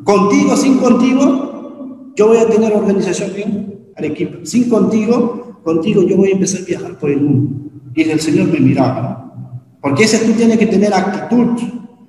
[0.03, 4.39] Contigo, sin contigo, yo voy a tener organización bien, Arequipa.
[4.43, 7.69] Sin contigo, contigo yo voy a empezar a viajar por el mundo.
[7.93, 9.31] Y el Señor me miraba.
[9.81, 11.59] Porque ese tú tienes que tener actitud.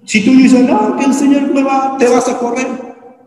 [0.04, 2.66] Si tú dices, no, que el Señor me va, te vas a correr,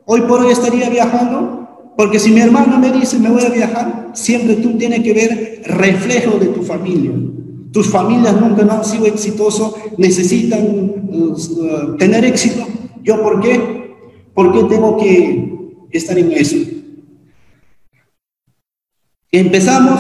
[0.05, 1.62] hoy por hoy estaría viajando.
[1.95, 5.61] Porque si mi hermano me dice, me voy a viajar, siempre tú tienes que ver
[5.65, 7.11] reflejo de tu familia.
[7.71, 10.63] Tus familias nunca han sido exitosos, necesitan
[11.09, 12.65] uh, tener éxito.
[13.03, 13.95] ¿Yo por qué?
[14.33, 16.57] ¿Por qué tengo que estar en eso?
[19.31, 19.99] Empezamos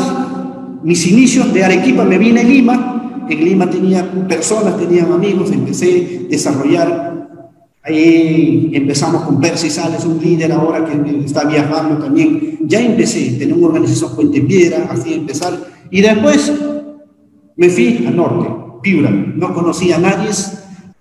[0.83, 3.25] mis inicios de Arequipa, me vine a Lima.
[3.29, 7.12] En Lima tenía personas, tenía amigos, empecé a desarrollar.
[7.85, 12.59] Ahí empezamos con Percy Sales, un líder ahora que está viajando también.
[12.61, 15.53] Ya empecé, tener una organización Puente Piedra, así empezar.
[15.91, 16.53] Y después
[17.57, 18.49] me fui al norte,
[18.81, 19.09] Piura.
[19.09, 20.29] No conocía a nadie,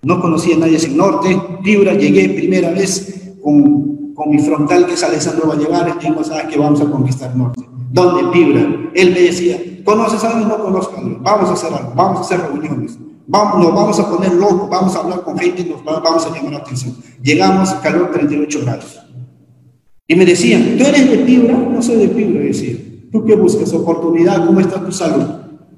[0.01, 1.41] no conocía a nadie en norte.
[1.63, 6.59] Piura, llegué primera vez con, con mi frontal, que es Alessandro Vallevares, tengo, sabes que
[6.59, 7.63] vamos a conquistar norte.
[7.93, 8.29] ¿Dónde?
[8.33, 8.91] Piura.
[8.93, 10.49] Él me decía, ¿conoces a alguien?
[10.49, 11.23] No conozco a alguien.
[11.23, 12.97] Vamos a hacer algo, vamos a hacer reuniones.
[13.25, 16.35] Vamos, nos vamos a poner locos, vamos a hablar con gente y nos vamos a
[16.35, 16.95] llamar la atención.
[17.21, 18.99] Llegamos, calor 38 grados.
[20.07, 21.53] Y me decían, ¿tú eres de Piura?
[21.53, 22.77] No soy de Piura, decía.
[23.11, 23.71] ¿Tú qué buscas?
[23.73, 24.45] ¿Oportunidad?
[24.45, 25.23] ¿Cómo está tu salud?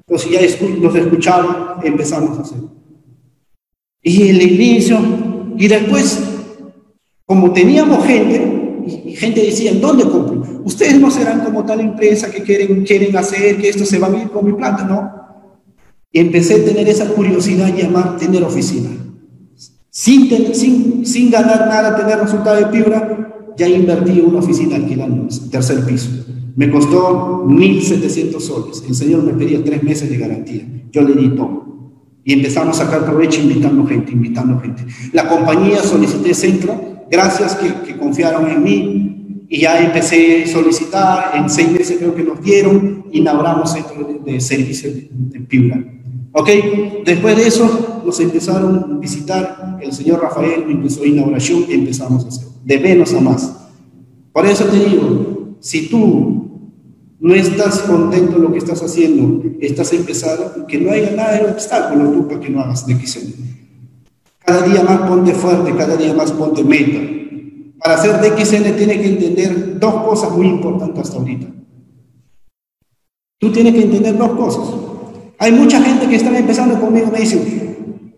[0.08, 0.40] Entonces ya
[0.80, 2.58] nos escucharon, empezamos a hacer.
[4.02, 4.98] Y el inicio,
[5.56, 6.22] y después,
[7.24, 10.62] como teníamos gente, y gente decía, ¿dónde compro?
[10.64, 14.16] Ustedes no serán como tal empresa que quieren, quieren hacer que esto se va a
[14.16, 15.15] ir con mi plata, ¿no?
[16.18, 18.88] Empecé a tener esa curiosidad llamar tener oficina.
[19.90, 25.28] Sin, sin, sin ganar nada, tener resultado de fibra, ya invertí en una oficina alquilando,
[25.50, 26.08] tercer piso.
[26.54, 28.82] Me costó 1.700 soles.
[28.88, 30.66] El Señor me pedía tres meses de garantía.
[30.90, 31.66] Yo le di todo.
[32.24, 34.86] Y empezamos a sacar provecho invitando gente, invitando gente.
[35.12, 39.46] La compañía solicité centro, gracias que, que confiaron en mí.
[39.50, 44.40] Y ya empecé a solicitar, en seis meses creo que nos dieron, inauguramos centro de,
[44.40, 45.40] servicio de, de
[46.38, 46.50] ¿Ok?
[47.06, 52.28] Después de eso nos empezaron a visitar, el señor Rafael empezó inauguración y empezamos a
[52.28, 53.56] hacer, de menos a más.
[54.34, 56.46] Por eso te digo, si tú
[57.20, 61.50] no estás contento con lo que estás haciendo, estás empezando, que no haya nada de
[61.52, 63.32] obstáculo tú para que no hagas DXN.
[64.44, 67.00] Cada día más ponte fuerte, cada día más ponte meta.
[67.78, 71.46] Para hacer DXN tiene que entender dos cosas muy importantes hasta ahorita.
[73.38, 74.85] Tú tienes que entender dos cosas.
[75.38, 77.76] Hay mucha gente que está empezando conmigo, me dice,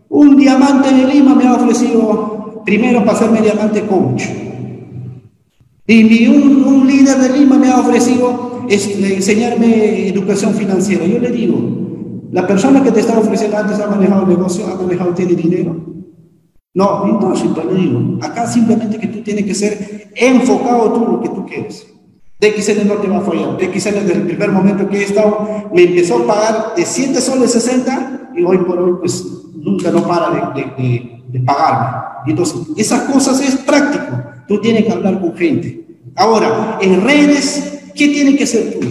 [0.09, 4.25] un diamante de Lima me ha ofrecido primero para hacerme diamante coach.
[5.87, 11.05] Y un, un líder de Lima me ha ofrecido enseñarme educación financiera.
[11.07, 11.59] Yo le digo,
[12.31, 15.77] la persona que te está ofreciendo antes ha manejado el negocio, ha manejado, tiene dinero.
[16.75, 21.29] No, entonces le digo, acá simplemente que tú tienes que ser enfocado tú lo que
[21.31, 21.87] tú quieres.
[22.41, 23.57] DXN no te va a fallar.
[23.57, 27.53] DXN desde el primer momento que he estado, me empezó a pagar de 7 soles
[27.53, 29.24] 60 y hoy por hoy pues
[29.55, 31.99] nunca no para de, de, de pagarme.
[32.26, 34.22] Entonces, esas cosas es práctico.
[34.47, 35.86] Tú tienes que hablar con gente.
[36.14, 38.86] Ahora, en redes ¿Qué tiene que ser tú?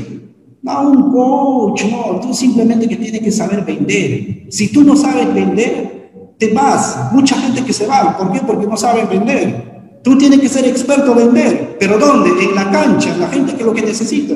[0.61, 4.47] No un coach, no, tú simplemente que tienes que saber vender.
[4.49, 7.13] Si tú no sabes vender, te vas.
[7.13, 8.41] Mucha gente que se va, ¿por qué?
[8.45, 9.76] Porque no saben vender.
[10.03, 12.29] Tú tienes que ser experto en vender, pero ¿dónde?
[12.43, 14.35] En la cancha, la gente que lo que necesita.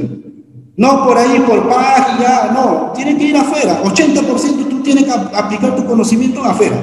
[0.78, 3.82] No por ahí, por página, no, tienes que ir afuera.
[3.84, 6.76] 80% tú tienes que aplicar tu conocimiento afuera.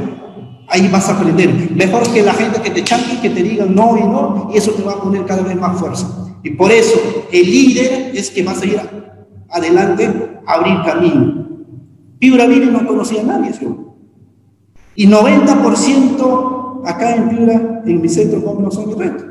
[0.69, 1.71] Ahí vas a aprender.
[1.75, 4.73] Mejor que la gente que te chanque, que te diga no y no, y eso
[4.73, 6.07] te va a poner cada vez más fuerza.
[6.43, 6.99] Y por eso
[7.33, 8.81] el líder es que va a seguir
[9.51, 11.49] adelante, a abrir camino.
[12.19, 13.67] Piura Vive no conocía a nadie, ¿sí?
[14.95, 19.25] Y 90% acá en Piura, en mi centro, como no son reto.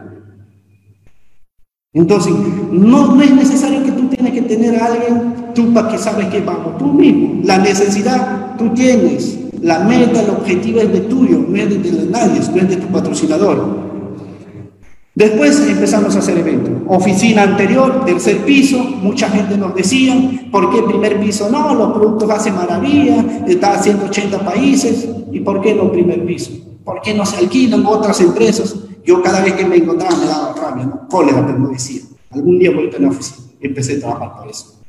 [1.93, 2.33] Entonces,
[2.71, 6.27] no, no, es necesario que tú tienes que tener a alguien, tú para que sabes
[6.27, 7.41] que vamos, tú mismo.
[7.43, 12.39] La necesidad tú tienes, la meta, el objetivo es de tuyo, no es de nadie,
[12.53, 13.87] no es de tu patrocinador.
[15.15, 16.73] Después empezamos a hacer eventos.
[16.85, 20.15] Oficina anterior, tercer piso, mucha gente nos decía,
[20.51, 21.73] ¿por qué primer piso no?
[21.73, 26.66] Los productos hacen maravilla, está haciendo 80 países, ¿y por qué no primer piso?
[26.87, 28.73] ¿Por qué no se alquilan otras empresas?
[29.03, 31.05] Yo cada vez que me encontraba me daba rabia, ¿no?
[31.09, 31.99] cólera, pero me decía,
[32.31, 33.45] algún día voy a tener oficina.
[33.59, 34.79] Empecé a trabajar para eso.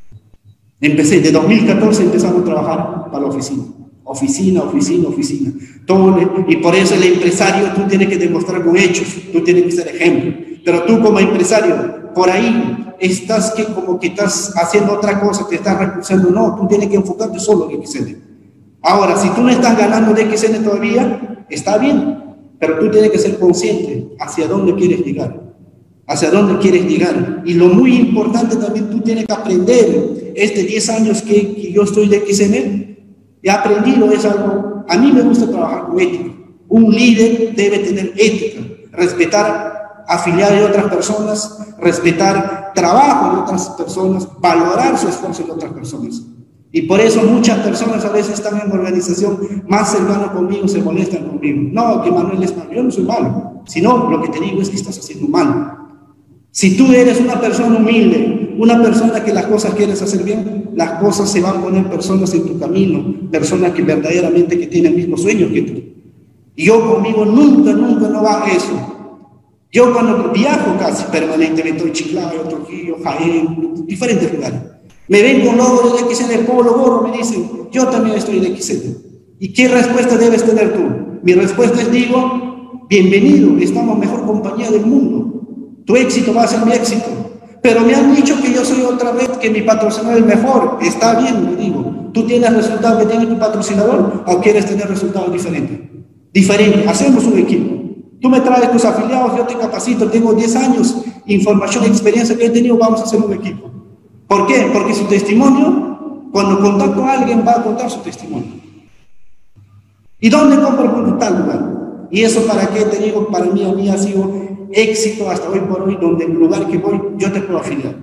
[0.80, 3.64] Empecé, de 2014 empezamos a trabajar para la oficina.
[4.04, 5.50] Oficina, oficina, oficina.
[5.86, 9.72] Todo, y por eso el empresario tú tienes que demostrar con hechos, tú tienes que
[9.72, 10.34] ser ejemplo.
[10.64, 15.56] Pero tú como empresario, por ahí estás que como que estás haciendo otra cosa, te
[15.56, 16.30] estás recusando.
[16.30, 18.16] No, tú tienes que enfocarte solo en XN.
[18.82, 23.18] Ahora, si tú no estás ganando de XN todavía, está bien, pero tú tienes que
[23.18, 25.48] ser consciente hacia dónde quieres llegar.
[26.06, 27.42] Hacia dónde quieres llegar.
[27.44, 30.32] Y lo muy importante también, tú tienes que aprender.
[30.34, 32.96] Este 10 años que, yo estoy de XN,
[33.42, 36.32] he aprendido es algo, a mí me gusta trabajar con ética.
[36.68, 38.60] Un líder debe tener ética,
[38.92, 45.72] respetar afiliados de otras personas, respetar trabajo de otras personas, valorar su esfuerzo de otras
[45.72, 46.22] personas.
[46.70, 49.38] Y por eso muchas personas a veces están en organización
[49.68, 51.70] más cercana conmigo, se molestan conmigo.
[51.72, 54.68] No, que Manuel es malo, yo no soy malo, sino lo que te digo es
[54.68, 55.76] que estás haciendo mal.
[56.50, 61.00] Si tú eres una persona humilde, una persona que las cosas quieres hacer bien, las
[61.00, 64.98] cosas se van a poner personas en tu camino, personas que verdaderamente que tienen el
[64.98, 65.82] mismo sueño que tú.
[66.56, 68.96] Y yo conmigo nunca, nunca no va eso.
[69.70, 74.60] Yo cuando viajo casi permanentemente, en Chiclayo, Trujillo, Jaén, diferentes lugares.
[75.08, 78.98] Me ven con logo de XN, Polo Gorro, me dicen, yo también estoy de XN.
[79.38, 81.20] ¿Y qué respuesta debes tener tú?
[81.22, 85.42] Mi respuesta es, digo, bienvenido, estamos mejor compañía del mundo.
[85.86, 87.06] Tu éxito va a ser mi éxito.
[87.62, 90.78] Pero me han dicho que yo soy otra vez, que mi patrocinador es mejor.
[90.82, 92.10] Está bien, le digo.
[92.12, 95.78] ¿Tú tienes resultados que tiene tu patrocinador o quieres tener resultados diferentes?
[96.32, 96.88] Diferente.
[96.88, 97.78] Hacemos un equipo.
[98.20, 100.96] Tú me traes tus afiliados, yo te capacito, tengo 10 años,
[101.26, 103.77] información, experiencia que he tenido, vamos a hacer un equipo.
[104.28, 104.70] ¿Por qué?
[104.72, 108.52] Porque su testimonio, cuando contacto a alguien, va a contar su testimonio.
[110.20, 112.08] ¿Y dónde compro por tal lugar?
[112.10, 114.30] Y eso para qué te digo, para mí a mí ha sido
[114.70, 117.94] éxito hasta hoy por hoy, donde el lugar que voy, yo te puedo afiliar.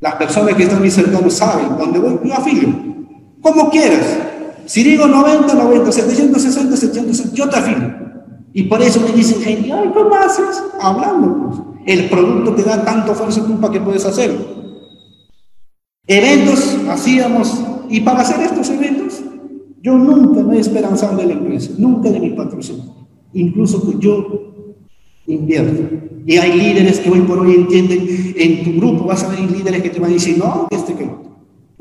[0.00, 2.68] Las personas que están muy cercanos saben, donde voy, yo afilio.
[3.40, 4.18] Como quieras.
[4.66, 7.94] Si digo 90, 90, 760, 760, yo te afilio.
[8.52, 10.62] Y por eso me dicen gente, ay, ¿cómo haces?
[10.80, 11.60] Hablando, pues.
[11.86, 14.63] El producto te da tanto fuerza tú para que puedes hacerlo.
[16.06, 19.22] Eventos hacíamos, y para hacer estos eventos,
[19.82, 22.84] yo nunca me he esperanzado de la empresa, nunca de mi patrocinio.
[23.32, 24.54] Incluso yo
[25.26, 25.88] invierno.
[26.26, 29.82] Y hay líderes que hoy por hoy entienden, en tu grupo vas a ver líderes
[29.82, 31.22] que te van a decir, no, este que no.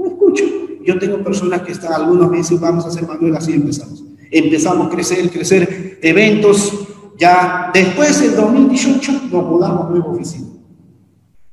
[0.05, 0.43] Escucho.
[0.85, 4.03] Yo tengo personas que están algunos meses, vamos a hacer Manuel, así empezamos.
[4.31, 6.87] Empezamos a crecer, crecer, eventos.
[7.17, 10.47] Ya después, en 2018, nos mudamos a nueva oficina.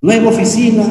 [0.01, 0.85] Nueva oficina,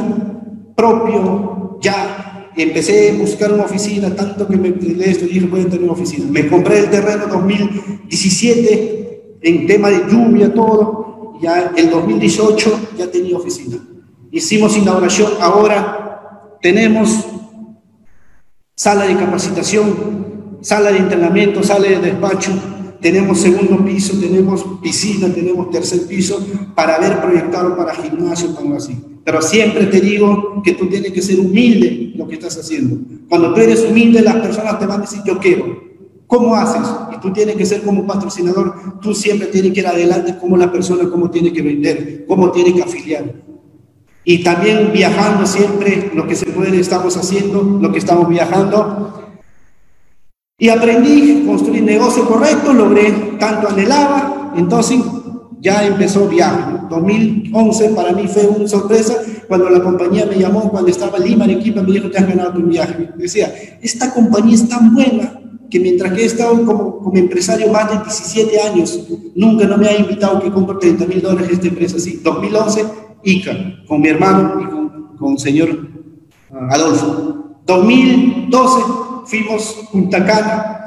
[0.75, 5.83] propio, ya empecé a buscar una oficina, tanto que me esto, dije, voy a tener
[5.83, 6.25] una oficina.
[6.29, 13.37] Me compré el terreno 2017, en tema de lluvia, todo, ya el 2018 ya tenía
[13.37, 13.77] oficina.
[14.31, 17.25] Hicimos inauguración, ahora tenemos
[18.75, 22.51] sala de capacitación, sala de entrenamiento, sala de despacho,
[23.01, 29.01] tenemos segundo piso, tenemos piscina, tenemos tercer piso para ver proyectado para gimnasio, para así.
[29.29, 32.97] Pero siempre te digo que tú tienes que ser humilde lo que estás haciendo.
[33.29, 35.83] Cuando tú eres humilde, las personas te van a decir, yo quiero.
[36.25, 36.89] ¿Cómo haces?
[37.15, 40.71] Y tú tienes que ser como patrocinador, tú siempre tienes que ir adelante como la
[40.71, 43.35] persona, cómo tiene que vender, cómo tiene que afiliar.
[44.23, 49.31] Y también viajando siempre, lo que se puede, estamos haciendo, lo que estamos viajando.
[50.57, 54.99] Y aprendí construir negocio correcto, logré tanto anhelaba, entonces
[55.59, 56.79] ya empezó viaje.
[56.89, 59.15] 2011 para mí fue una sorpresa
[59.47, 62.53] cuando la compañía me llamó, cuando estaba en Lima, Arequipa, me dijo, te has ganado
[62.53, 63.09] tu viaje.
[63.15, 65.39] Decía, esta compañía es tan buena
[65.69, 69.87] que mientras que he estado como, como empresario más de 17 años, nunca no me
[69.87, 72.19] ha invitado que compre 30 mil dólares esta empresa así.
[72.23, 72.85] 2011,
[73.23, 73.51] ICA,
[73.87, 75.89] con mi hermano y con, con el señor
[76.69, 77.57] Adolfo.
[77.65, 78.81] 2012
[79.25, 80.79] fuimos Punta Cana,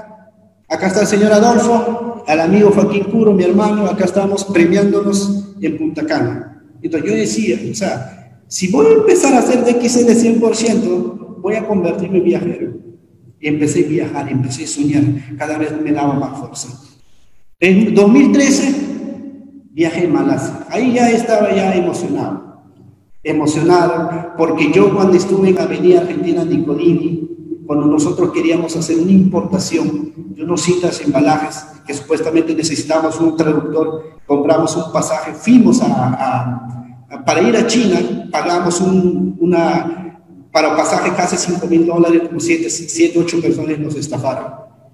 [0.72, 5.78] Acá está el señor Adolfo, al amigo Joaquín Curo, mi hermano, acá estamos premiándonos en
[5.78, 6.62] Punta Cana.
[6.82, 11.66] Entonces yo decía, o sea, si voy a empezar a hacer DXL 100%, voy a
[11.66, 12.72] convertirme en viajero.
[13.40, 15.02] Y empecé a viajar, empecé a soñar,
[15.36, 16.68] cada vez me daba más fuerza.
[17.58, 18.74] En 2013
[19.70, 22.62] viajé a Malasia, ahí ya estaba ya emocionado,
[23.22, 27.28] emocionado, porque yo cuando estuve en Avenida Argentina Nicolini,
[27.66, 34.20] cuando nosotros queríamos hacer una importación de unos citas embalajes que supuestamente necesitábamos un traductor,
[34.26, 36.66] compramos un pasaje, fuimos a,
[37.24, 42.68] para ir a China, pagamos un, una, para pasaje casi 5 mil dólares, como 7,
[42.68, 44.52] 7, 8 personas nos estafaron.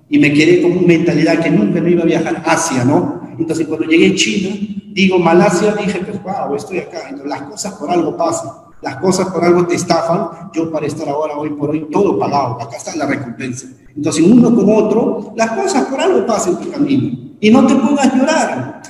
[0.08, 3.20] Y me quedé con una mentalidad que nunca me iba a viajar a Asia, ¿no?
[3.38, 4.56] Entonces cuando llegué a China,
[4.92, 7.10] digo Malasia, dije, pues wow, estoy acá.
[7.10, 11.08] Entonces las cosas por algo pasan las cosas por algo te estafan, yo para estar
[11.08, 13.66] ahora, hoy por hoy, todo pagado, acá está la recompensa.
[13.94, 17.18] Entonces, uno como otro, las cosas por algo pasan en tu camino.
[17.40, 18.82] Y no te pongas a llorar.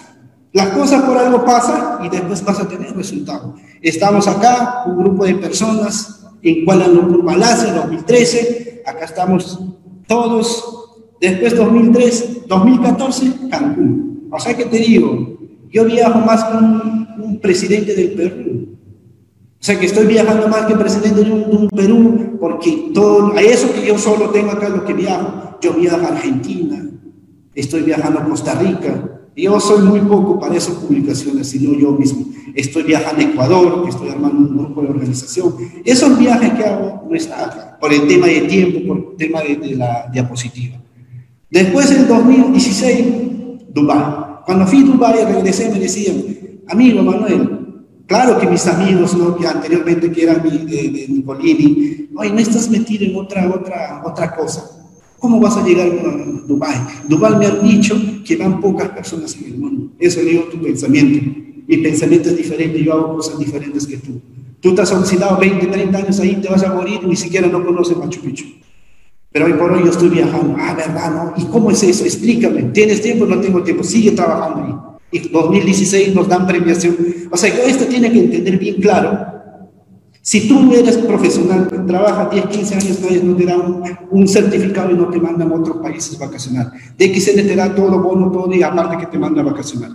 [0.53, 3.59] Las cosas por algo pasan y después vas a tener resultados.
[3.81, 8.83] Estamos acá, un grupo de personas en Kuala Lumpur, Malasia, 2013.
[8.85, 9.59] Acá estamos
[10.07, 10.65] todos.
[11.21, 14.29] Después 2003, 2014, Cancún.
[14.31, 15.39] O sea que te digo,
[15.71, 18.79] yo viajo más con un presidente del Perú
[19.61, 23.73] o sea que estoy viajando más que presidente de un, Perú, porque todo, a eso
[23.73, 26.89] que yo solo tengo acá lo que viajo, yo viajo a Argentina,
[27.55, 32.27] estoy viajando a Costa Rica, yo soy muy poco para esas publicaciones, sino yo mismo.
[32.55, 35.55] Estoy viajando a Ecuador, estoy armando un grupo de organización.
[35.85, 39.43] Esos viajes que hago no está acá, por el tema de tiempo, por el tema
[39.43, 40.77] de, de la diapositiva.
[41.51, 43.07] Después, en 2016,
[43.73, 44.03] Dubái.
[44.45, 46.17] Cuando fui a Dubái, regresé, me decían,
[46.69, 47.58] amigo Manuel,
[48.09, 49.37] Claro que mis amigos, ¿no?
[49.37, 54.35] que anteriormente que eran de, de Nicolini, oye, no estás metido en otra, otra, otra
[54.35, 54.65] cosa.
[55.19, 56.79] ¿Cómo vas a llegar a Dubái?
[57.07, 57.95] Dubái me han dicho
[58.25, 59.91] que van pocas personas en el mundo.
[59.99, 61.39] Eso digo tu pensamiento.
[61.67, 64.19] Mi pensamiento es diferente, yo hago cosas diferentes que tú.
[64.59, 67.63] Tú te has oxidado 20, 30 años ahí, te vas a morir, ni siquiera no
[67.63, 68.47] conoces Machu Picchu.
[69.31, 70.57] Pero hoy por hoy yo estoy viajando.
[70.59, 71.11] Ah, ¿verdad?
[71.13, 71.43] ¿No?
[71.43, 72.07] ¿Y cómo es eso?
[72.07, 72.63] Explícame.
[72.73, 73.27] ¿Tienes tiempo?
[73.27, 73.85] No tengo tiempo.
[73.85, 76.97] Sigue trabajando ahí y 2016 nos dan premiación.
[77.31, 79.27] O sea, esto tiene que entender bien claro.
[80.21, 83.57] Si tú eres profesional, trabajas 10, 15 años, nadie no te da
[84.11, 86.71] un, certificado y no te mandan a otros países vacacionar.
[86.99, 89.93] DXN te da todo bono, todo y aparte que te manda a vacacionar.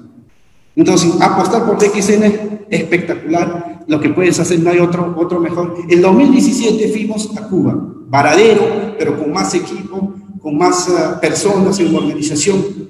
[0.76, 3.84] Entonces, apostar por DXN espectacular.
[3.86, 5.76] Lo que puedes hacer, no hay otro, otro mejor.
[5.88, 7.76] En 2017 fuimos a Cuba,
[8.08, 12.84] varadero, pero con más equipo, con más uh, personas en organización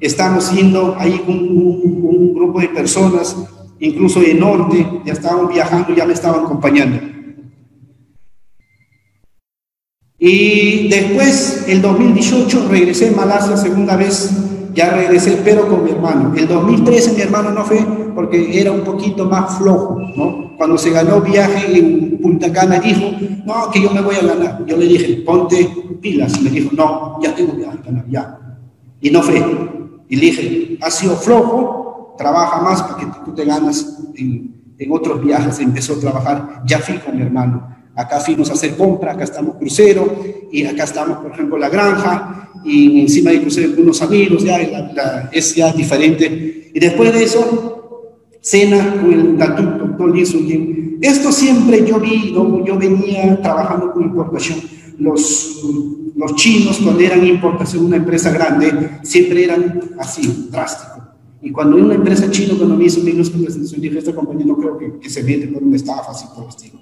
[0.00, 3.36] Estamos yendo ahí con un, grupo de personas,
[3.80, 7.00] incluso de norte, ya estaban viajando, ya me estaban acompañando.
[10.18, 14.30] Y después, el 2018, regresé a Malasia segunda vez,
[14.74, 16.34] ya regresé, pero con mi hermano.
[16.36, 17.84] El 2013 mi hermano no fue
[18.14, 20.56] porque era un poquito más flojo, ¿no?
[20.56, 23.10] Cuando se ganó viaje en Punta Cana dijo,
[23.44, 24.64] no, que yo me voy a ganar.
[24.66, 25.68] Yo le dije, ponte
[26.00, 26.40] pilas.
[26.40, 27.78] Me dijo, no, ya tengo viaje
[28.08, 28.38] ya.
[29.00, 29.83] Y no fue.
[30.08, 34.52] Y le dije, ha sido flojo, trabaja más para que tú te ganas en,
[34.90, 35.58] otros viajes.
[35.60, 37.74] Empezó a trabajar, ya fui con mi hermano.
[37.94, 40.14] Acá fuimos a hacer compra, acá estamos crucero,
[40.50, 44.58] y acá estamos, por ejemplo, la granja, y encima de crucero unos amigos, ya
[45.32, 46.70] es ya diferente.
[46.74, 47.94] Y después de eso,
[48.40, 52.64] cena con el doctor Lee Esto siempre yo vi, ¿no?
[52.64, 54.60] yo venía trabajando con importación.
[54.98, 55.64] Los
[56.16, 61.02] los chinos, cuando eran importación una empresa grande, siempre eran así, drástico.
[61.42, 64.78] Y cuando una empresa china, cuando me hizo minúscula presentación, dije, esta compañía no creo
[64.78, 66.80] que, se mete por una estafa así por el estilo.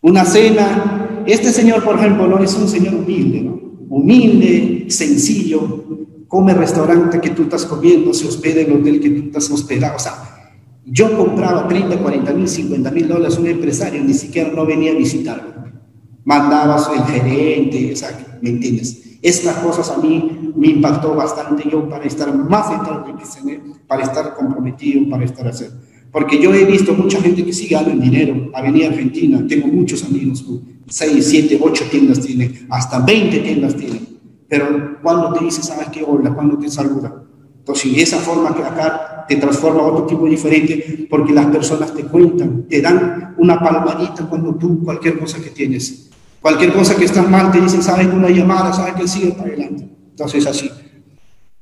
[0.00, 3.60] Una cena, este señor, por ejemplo, no es un señor humilde, ¿no?
[3.88, 5.84] Humilde, sencillo,
[6.26, 9.96] come restaurante que tú estás comiendo, se hospeda en el hotel que tú estás hospedado.
[9.96, 10.14] O sea,
[10.86, 14.94] yo compraba 30, 40 mil, 50 mil dólares, un empresario ni siquiera no venía a
[14.94, 15.61] visitarlo
[16.24, 19.18] mandabas el gerente, o sea, ¿me entiendes?
[19.22, 24.34] Estas cosas a mí me impactó bastante yo para estar más centrado en para estar
[24.34, 25.70] comprometido, para estar hacer.
[26.10, 28.50] Porque yo he visto mucha gente que sí gana dinero.
[28.52, 30.44] Avenida Argentina, tengo muchos amigos,
[30.88, 34.18] 6, 7, 8 tiendas tienen, hasta 20 tiendas tienen.
[34.48, 36.04] Pero cuando te dice, ¿sabes qué?
[36.06, 37.24] Hola, cuando te saluda.
[37.58, 42.02] Entonces, esa forma que acá te transforma a otro tipo diferente, porque las personas te
[42.02, 46.10] cuentan, te dan una palmadita cuando tú, cualquier cosa que tienes,
[46.42, 49.88] Cualquier cosa que está mal te dicen, sabes una llamada, sabes que sigue para adelante.
[50.10, 50.68] Entonces así.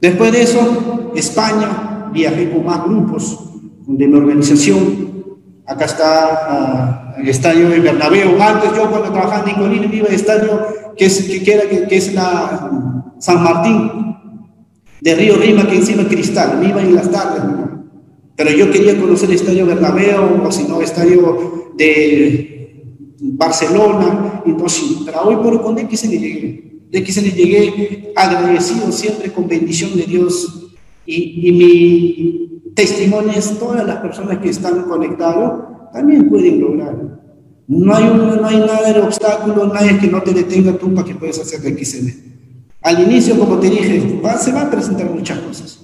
[0.01, 3.39] Después de eso, España, viajé con más grupos
[3.87, 5.11] de mi organización.
[5.67, 8.41] Acá está uh, el estadio de Bernabéu.
[8.41, 10.67] Antes yo cuando trabajaba en Nicolini iba al estadio
[10.97, 12.71] que es, que, que, que, es la
[13.19, 14.17] San Martín.
[15.01, 17.43] de Río Rima que encima Cristal, me iba en las tardes,
[18.37, 22.60] pero yo quería conocer el Estadio Bernabéu, o si no, el Estadio de
[23.21, 24.83] Barcelona, entonces,
[25.25, 30.73] hoy por con XN llegué, de XN llegué agradecido siempre con bendición de Dios
[31.05, 37.21] y, y mi testimonio es todas las personas que están conectadas también pueden lograr.
[37.69, 41.15] No hay, no hay nada de obstáculo, nadie que no te detenga tú para que
[41.15, 42.31] puedas hacer de XN.
[42.83, 45.81] Al inicio, como te dije, se van a presentar muchas cosas.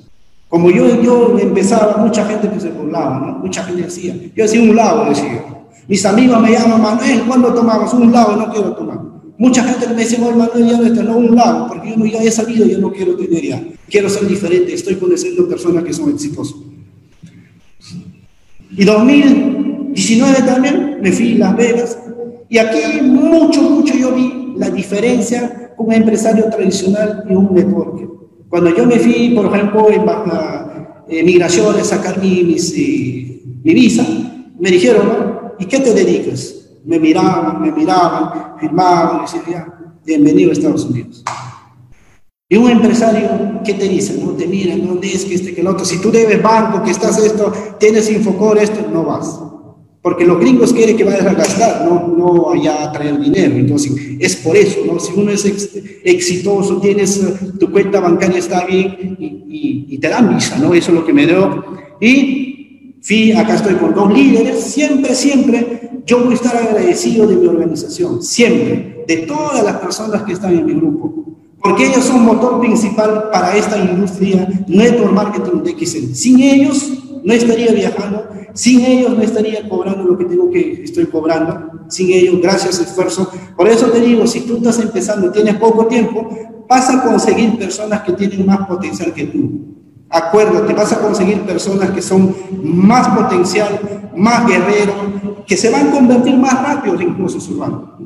[0.49, 3.39] Como yo, yo empezaba, mucha gente que se burlaba, ¿no?
[3.41, 5.56] Mucha gente decía, yo decía un lado, decía.
[5.89, 7.93] Mis amigos me llaman, Manuel, ¿cuándo tomamos?
[7.95, 9.01] Un lado, no quiero tomar.
[9.39, 12.23] Mucha gente me decía, Manuel, ya no está, no, un lado, porque yo no, ya
[12.23, 13.63] he salido, yo no quiero tener ya.
[13.89, 16.57] Quiero ser diferente, estoy conociendo personas que son exitosas.
[18.71, 21.99] Y 2019 también me fui a Las Vegas,
[22.49, 28.09] y aquí mucho, mucho yo vi la diferencia un empresario tradicional y un networker.
[28.49, 29.89] Cuando yo me fui, por ejemplo,
[31.09, 34.07] en migraciones, sacar mi, eh, mi visa,
[34.59, 36.55] me dijeron, ¿y qué te dedicas?
[36.85, 41.25] Me miraban, me miraban, firmaban, y decían, bienvenido a Estados Unidos.
[42.49, 44.23] Y un empresario, ¿qué te dice?
[44.23, 45.85] No te mira, ¿dónde es que este, que el otro?
[45.85, 49.41] Si tú debes banco, que estás esto, tienes Infocor, esto, no vas.
[50.01, 53.57] Porque los gringos quieren que vayas a gastar, no, no allá a traer dinero.
[53.57, 55.01] Entonces, es por eso, ¿no?
[55.01, 55.45] Si uno es
[56.05, 60.73] exitoso, tienes eh, tu cuenta bancaria está bien y, y, te dan visa, ¿no?
[60.73, 61.65] Eso es lo que me dio.
[62.01, 62.56] Y
[63.07, 67.47] fui, acá estoy con dos líderes, siempre, siempre, yo voy a estar agradecido de mi
[67.47, 71.25] organización, siempre, de todas las personas que están en mi grupo.
[71.63, 76.15] Porque ellos son motor principal para esta industria network marketing de XN.
[76.15, 76.93] Sin ellos,
[77.25, 82.13] no estaría viajando, sin ellos no estaría cobrando lo que tengo que estoy cobrando, sin
[82.13, 83.31] ellos, gracias esfuerzo.
[83.57, 86.29] Por eso te digo, si tú estás empezando tienes poco tiempo,
[86.69, 89.76] vas a conseguir personas que tienen más potencial que tú.
[90.09, 93.81] Acuérdate, vas a conseguir personas que son más potencial,
[94.15, 94.95] más guerreros,
[95.47, 97.99] que se van a convertir más rápido incluso en su banco.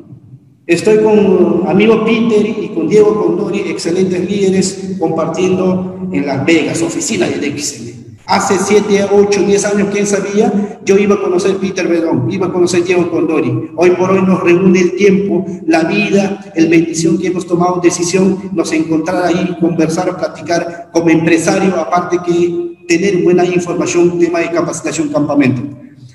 [0.65, 7.27] Estoy con amigo Peter y con Diego Condori, excelentes líderes, compartiendo en Las Vegas, oficina
[7.27, 8.00] de XL.
[8.31, 10.79] Hace 7, 8, 10 años, ¿quién sabía?
[10.85, 13.71] Yo iba a conocer Peter Bedón, iba a conocer Diego Condori.
[13.75, 18.51] Hoy por hoy nos reúne el tiempo, la vida, el bendición que hemos tomado decisión,
[18.53, 25.09] nos encontrar ahí, conversar, platicar como empresario, aparte que tener buena información, tema de capacitación,
[25.09, 25.63] campamento.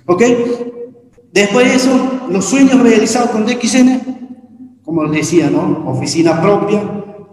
[0.06, 0.22] ¿Ok?
[1.34, 1.90] Después de eso,
[2.30, 5.84] los sueños realizados con DXN, como les decía, ¿no?
[5.86, 6.82] Oficina propia,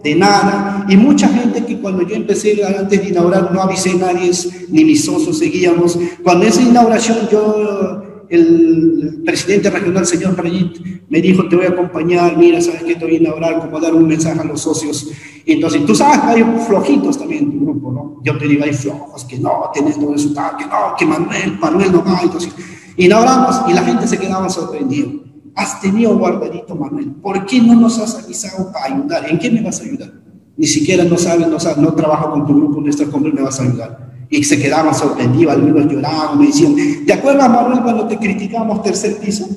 [0.02, 0.84] de nada.
[0.90, 4.30] Y mucha gente cuando yo empecé antes de inaugurar no avisé a nadie,
[4.70, 5.98] ni mis socios seguíamos.
[6.22, 10.78] Cuando esa inauguración yo, el, presidente regional, señor Prayit,
[11.10, 13.94] me dijo, te voy a acompañar, mira, sabes que te voy a inaugurar, como dar
[13.94, 15.10] un mensaje a los socios.
[15.44, 18.20] Entonces, tú sabes que hay flojitos también en tu grupo, ¿no?
[18.24, 21.92] Yo te digo, hay flojos, que no, tienes todo eso, que no, que Manuel, Manuel
[21.92, 22.18] no va.
[22.22, 22.50] Entonces,
[22.96, 25.10] inauguramos y la gente se quedaba sorprendida
[25.56, 27.12] has tenido guardadito, Manuel.
[27.22, 29.30] ¿Por qué no nos has avisado para ayudar?
[29.30, 30.23] ¿En qué me vas a ayudar?
[30.56, 33.42] Ni siquiera no sabes, no, sabes, no trabajo con tu grupo, no estás conmigo, me
[33.42, 34.14] vas a ayudar.
[34.30, 36.74] Y se quedaban sorprendidos, algunos lloraban, me decían,
[37.06, 39.48] ¿te acuerdas, Manuel, cuando te criticamos tercer piso?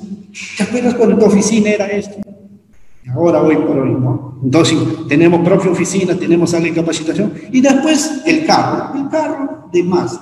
[0.56, 2.16] ¿Te acuerdas cuando tu oficina era esto?
[3.12, 4.38] Ahora, hoy por hoy, ¿no?
[4.42, 4.78] Entonces,
[5.08, 10.20] tenemos propia oficina, tenemos alguien de capacitación, y después el carro, el carro de más.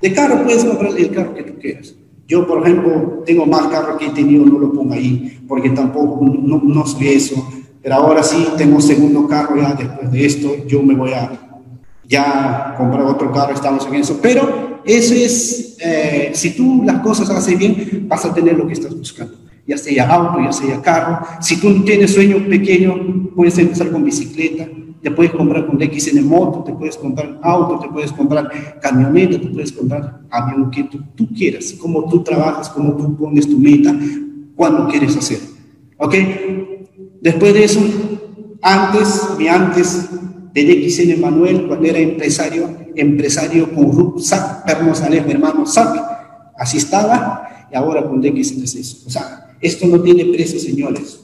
[0.00, 1.94] De carro puedes comprar el carro que tú quieras.
[2.28, 6.20] Yo, por ejemplo, tengo más carro que he tenido, no lo pongo ahí, porque tampoco,
[6.22, 7.42] no, no soy eso.
[7.82, 11.30] Pero ahora sí, tengo segundo carro ya después de esto, yo me voy a
[12.08, 14.18] ya comprar otro carro, estamos en eso.
[14.22, 18.72] Pero eso es, eh, si tú las cosas haces bien, vas a tener lo que
[18.72, 19.34] estás buscando.
[19.66, 21.26] Ya sea auto, ya sea carro.
[21.40, 24.66] Si tú tienes sueño pequeño, puedes empezar con bicicleta,
[25.02, 29.46] te puedes comprar con XN moto, te puedes comprar auto, te puedes comprar camioneta, te
[29.46, 33.94] puedes comprar avión que tú, quieras, como tú trabajas, como tú pones tu meta,
[34.56, 35.38] cuando quieres hacer.
[35.98, 36.14] ¿Ok?
[37.20, 37.80] Después de eso,
[38.62, 40.08] antes, mi antes
[40.52, 45.96] de XN Manuel, cuando era empresario, empresario con RUP, SAP, Pernos mi hermano SAP,
[46.56, 48.98] así estaba, y ahora con DXN es eso.
[49.06, 51.20] O sea, esto no tiene precio, señores.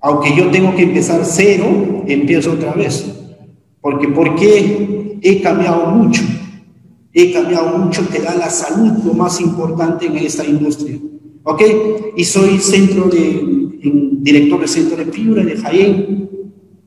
[0.00, 3.06] Aunque yo tengo que empezar cero, empiezo otra vez.
[3.80, 6.22] Porque, porque he cambiado mucho.
[7.12, 10.98] He cambiado mucho, te da la salud lo más importante en esta industria.
[11.44, 11.62] ¿Ok?
[12.16, 16.30] Y soy centro de, director de centro de fibra de Jaén.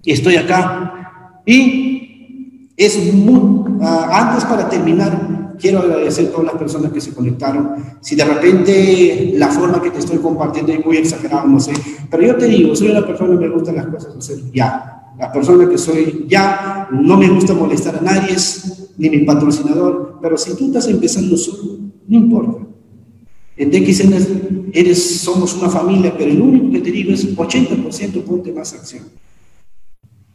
[0.05, 1.41] Estoy acá.
[1.45, 7.13] Y es muy, ah, antes para terminar, quiero agradecer a todas las personas que se
[7.13, 7.71] conectaron.
[8.01, 11.73] Si de repente la forma que te estoy compartiendo es muy exagerada, no sé.
[12.09, 14.93] Pero yo te digo, soy una persona que me gustan las cosas hacer ya.
[15.17, 18.35] la persona que soy ya, no me gusta molestar a nadie,
[18.97, 22.66] ni mi patrocinador, pero si tú estás empezando solo, no importa.
[23.57, 28.53] En DXN eres, somos una familia, pero el único que te digo es 80% ponte
[28.53, 29.05] más acción.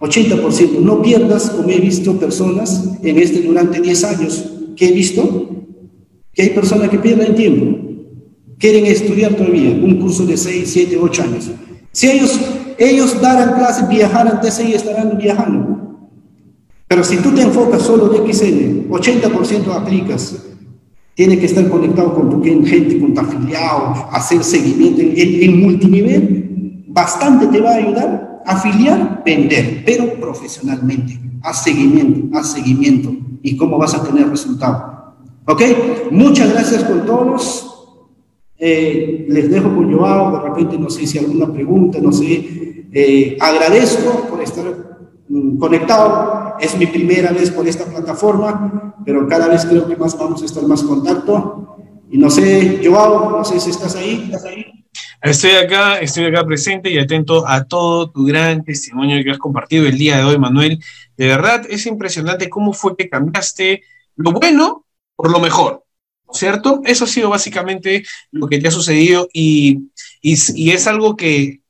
[0.01, 0.81] 80%.
[0.81, 4.45] No pierdas, como he visto personas en este durante 10 años
[4.77, 5.49] que he visto,
[6.33, 7.79] que hay personas que pierden tiempo,
[8.59, 11.51] quieren estudiar todavía un curso de 6, 7, 8 años.
[11.93, 12.41] Si ellos,
[12.79, 16.09] ellos daran clases, viajaran TCI, estarán viajando.
[16.89, 20.37] Pero si tú te enfocas solo en XN, 80% aplicas,
[21.15, 27.47] tiene que estar conectado con tu gente, con tu afiliado, hacer seguimiento en, multinivel, bastante
[27.49, 28.43] te va a ayudar.
[28.45, 31.21] Afiliar, vender, pero profesionalmente.
[31.43, 33.15] Haz seguimiento, haz seguimiento.
[33.43, 35.15] ¿Y cómo vas a tener resultado?
[35.47, 35.63] ¿Ok?
[36.11, 37.69] Muchas gracias con todos.
[38.59, 42.89] Eh, les dejo con Joao, de repente no sé si alguna pregunta, no sé.
[42.93, 44.65] Eh, agradezco por estar
[45.29, 46.42] mm, conectado.
[46.61, 50.45] Es mi primera vez por esta plataforma, pero cada vez creo que más vamos a
[50.45, 51.77] estar más contacto.
[52.11, 54.31] Y no sé, Joao, no sé si estás ahí.
[55.23, 59.87] Estoy acá, estoy acá presente y atento a todo tu gran testimonio que has compartido
[59.87, 60.83] el día de hoy, Manuel.
[61.17, 63.83] De verdad, es impresionante cómo fue que cambiaste
[64.17, 64.85] lo bueno
[65.17, 65.83] por lo mejor.
[66.33, 66.81] ¿cierto?
[66.85, 69.91] Eso ha sido básicamente lo que te ha sucedido y,
[70.21, 71.61] y, es algo que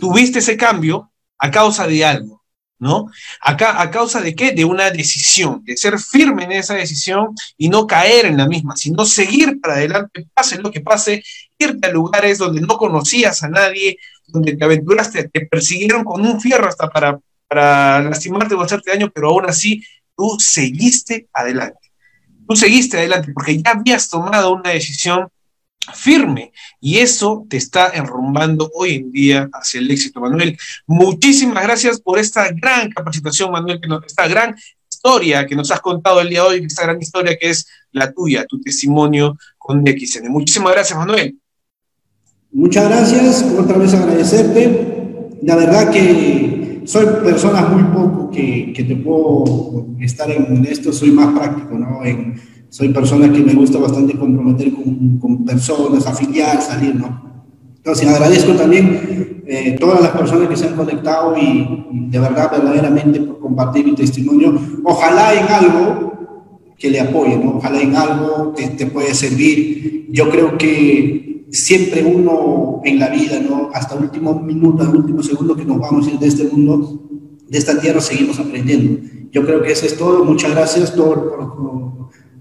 [0.00, 2.44] tuviste ese cambio a causa de algo,
[2.78, 3.06] ¿no?
[3.40, 4.52] Acá, ¿A causa de qué?
[4.52, 8.76] De una decisión, de ser firme en esa decisión y no caer en la misma,
[8.76, 11.22] sino seguir para adelante, pase lo que pase,
[11.58, 16.40] irte a lugares donde no conocías a nadie, donde te aventuraste, te persiguieron con un
[16.40, 17.18] fierro hasta para,
[17.48, 19.82] para lastimarte o hacerte daño, pero aún así
[20.16, 21.86] tú seguiste adelante
[22.46, 25.28] tú seguiste adelante porque ya habías tomado una decisión
[25.94, 30.56] firme y eso te está enrumbando hoy en día hacia el éxito, Manuel.
[30.86, 34.54] Muchísimas gracias por esta gran capacitación, Manuel, esta gran
[34.88, 38.12] historia que nos has contado el día de hoy, esta gran historia que es la
[38.12, 40.28] tuya, tu testimonio con DXN.
[40.28, 41.36] Muchísimas gracias, Manuel.
[42.52, 45.28] Muchas gracias, otra vez agradecerte.
[45.42, 51.10] La verdad que soy persona muy poco que, que, te puedo estar en esto, soy
[51.10, 52.00] más práctico, ¿no?
[52.68, 57.26] Soy persona que me gusta bastante comprometer con, con personas, afiliar, salir, ¿no?
[57.76, 63.20] Entonces agradezco también eh, todas las personas que se han conectado y, de verdad, verdaderamente
[63.20, 64.58] por compartir mi testimonio.
[64.82, 66.12] Ojalá en algo
[66.76, 67.58] que le apoye, ¿no?
[67.58, 70.08] Ojalá en algo que te pueda servir.
[70.10, 73.70] Yo creo que siempre uno en la vida, ¿no?
[73.72, 77.08] Hasta último minuto, el último segundo que nos vamos a ir de este mundo,
[77.48, 79.00] de esta tierra, seguimos aprendiendo.
[79.30, 80.24] Yo creo que eso es todo.
[80.24, 81.95] Muchas gracias por, por,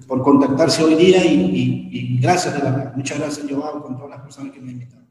[0.07, 2.93] contactarse hoy día y, gracias de verdad.
[2.95, 5.05] Muchas gracias, Joao, con todas las personas que me invitaron.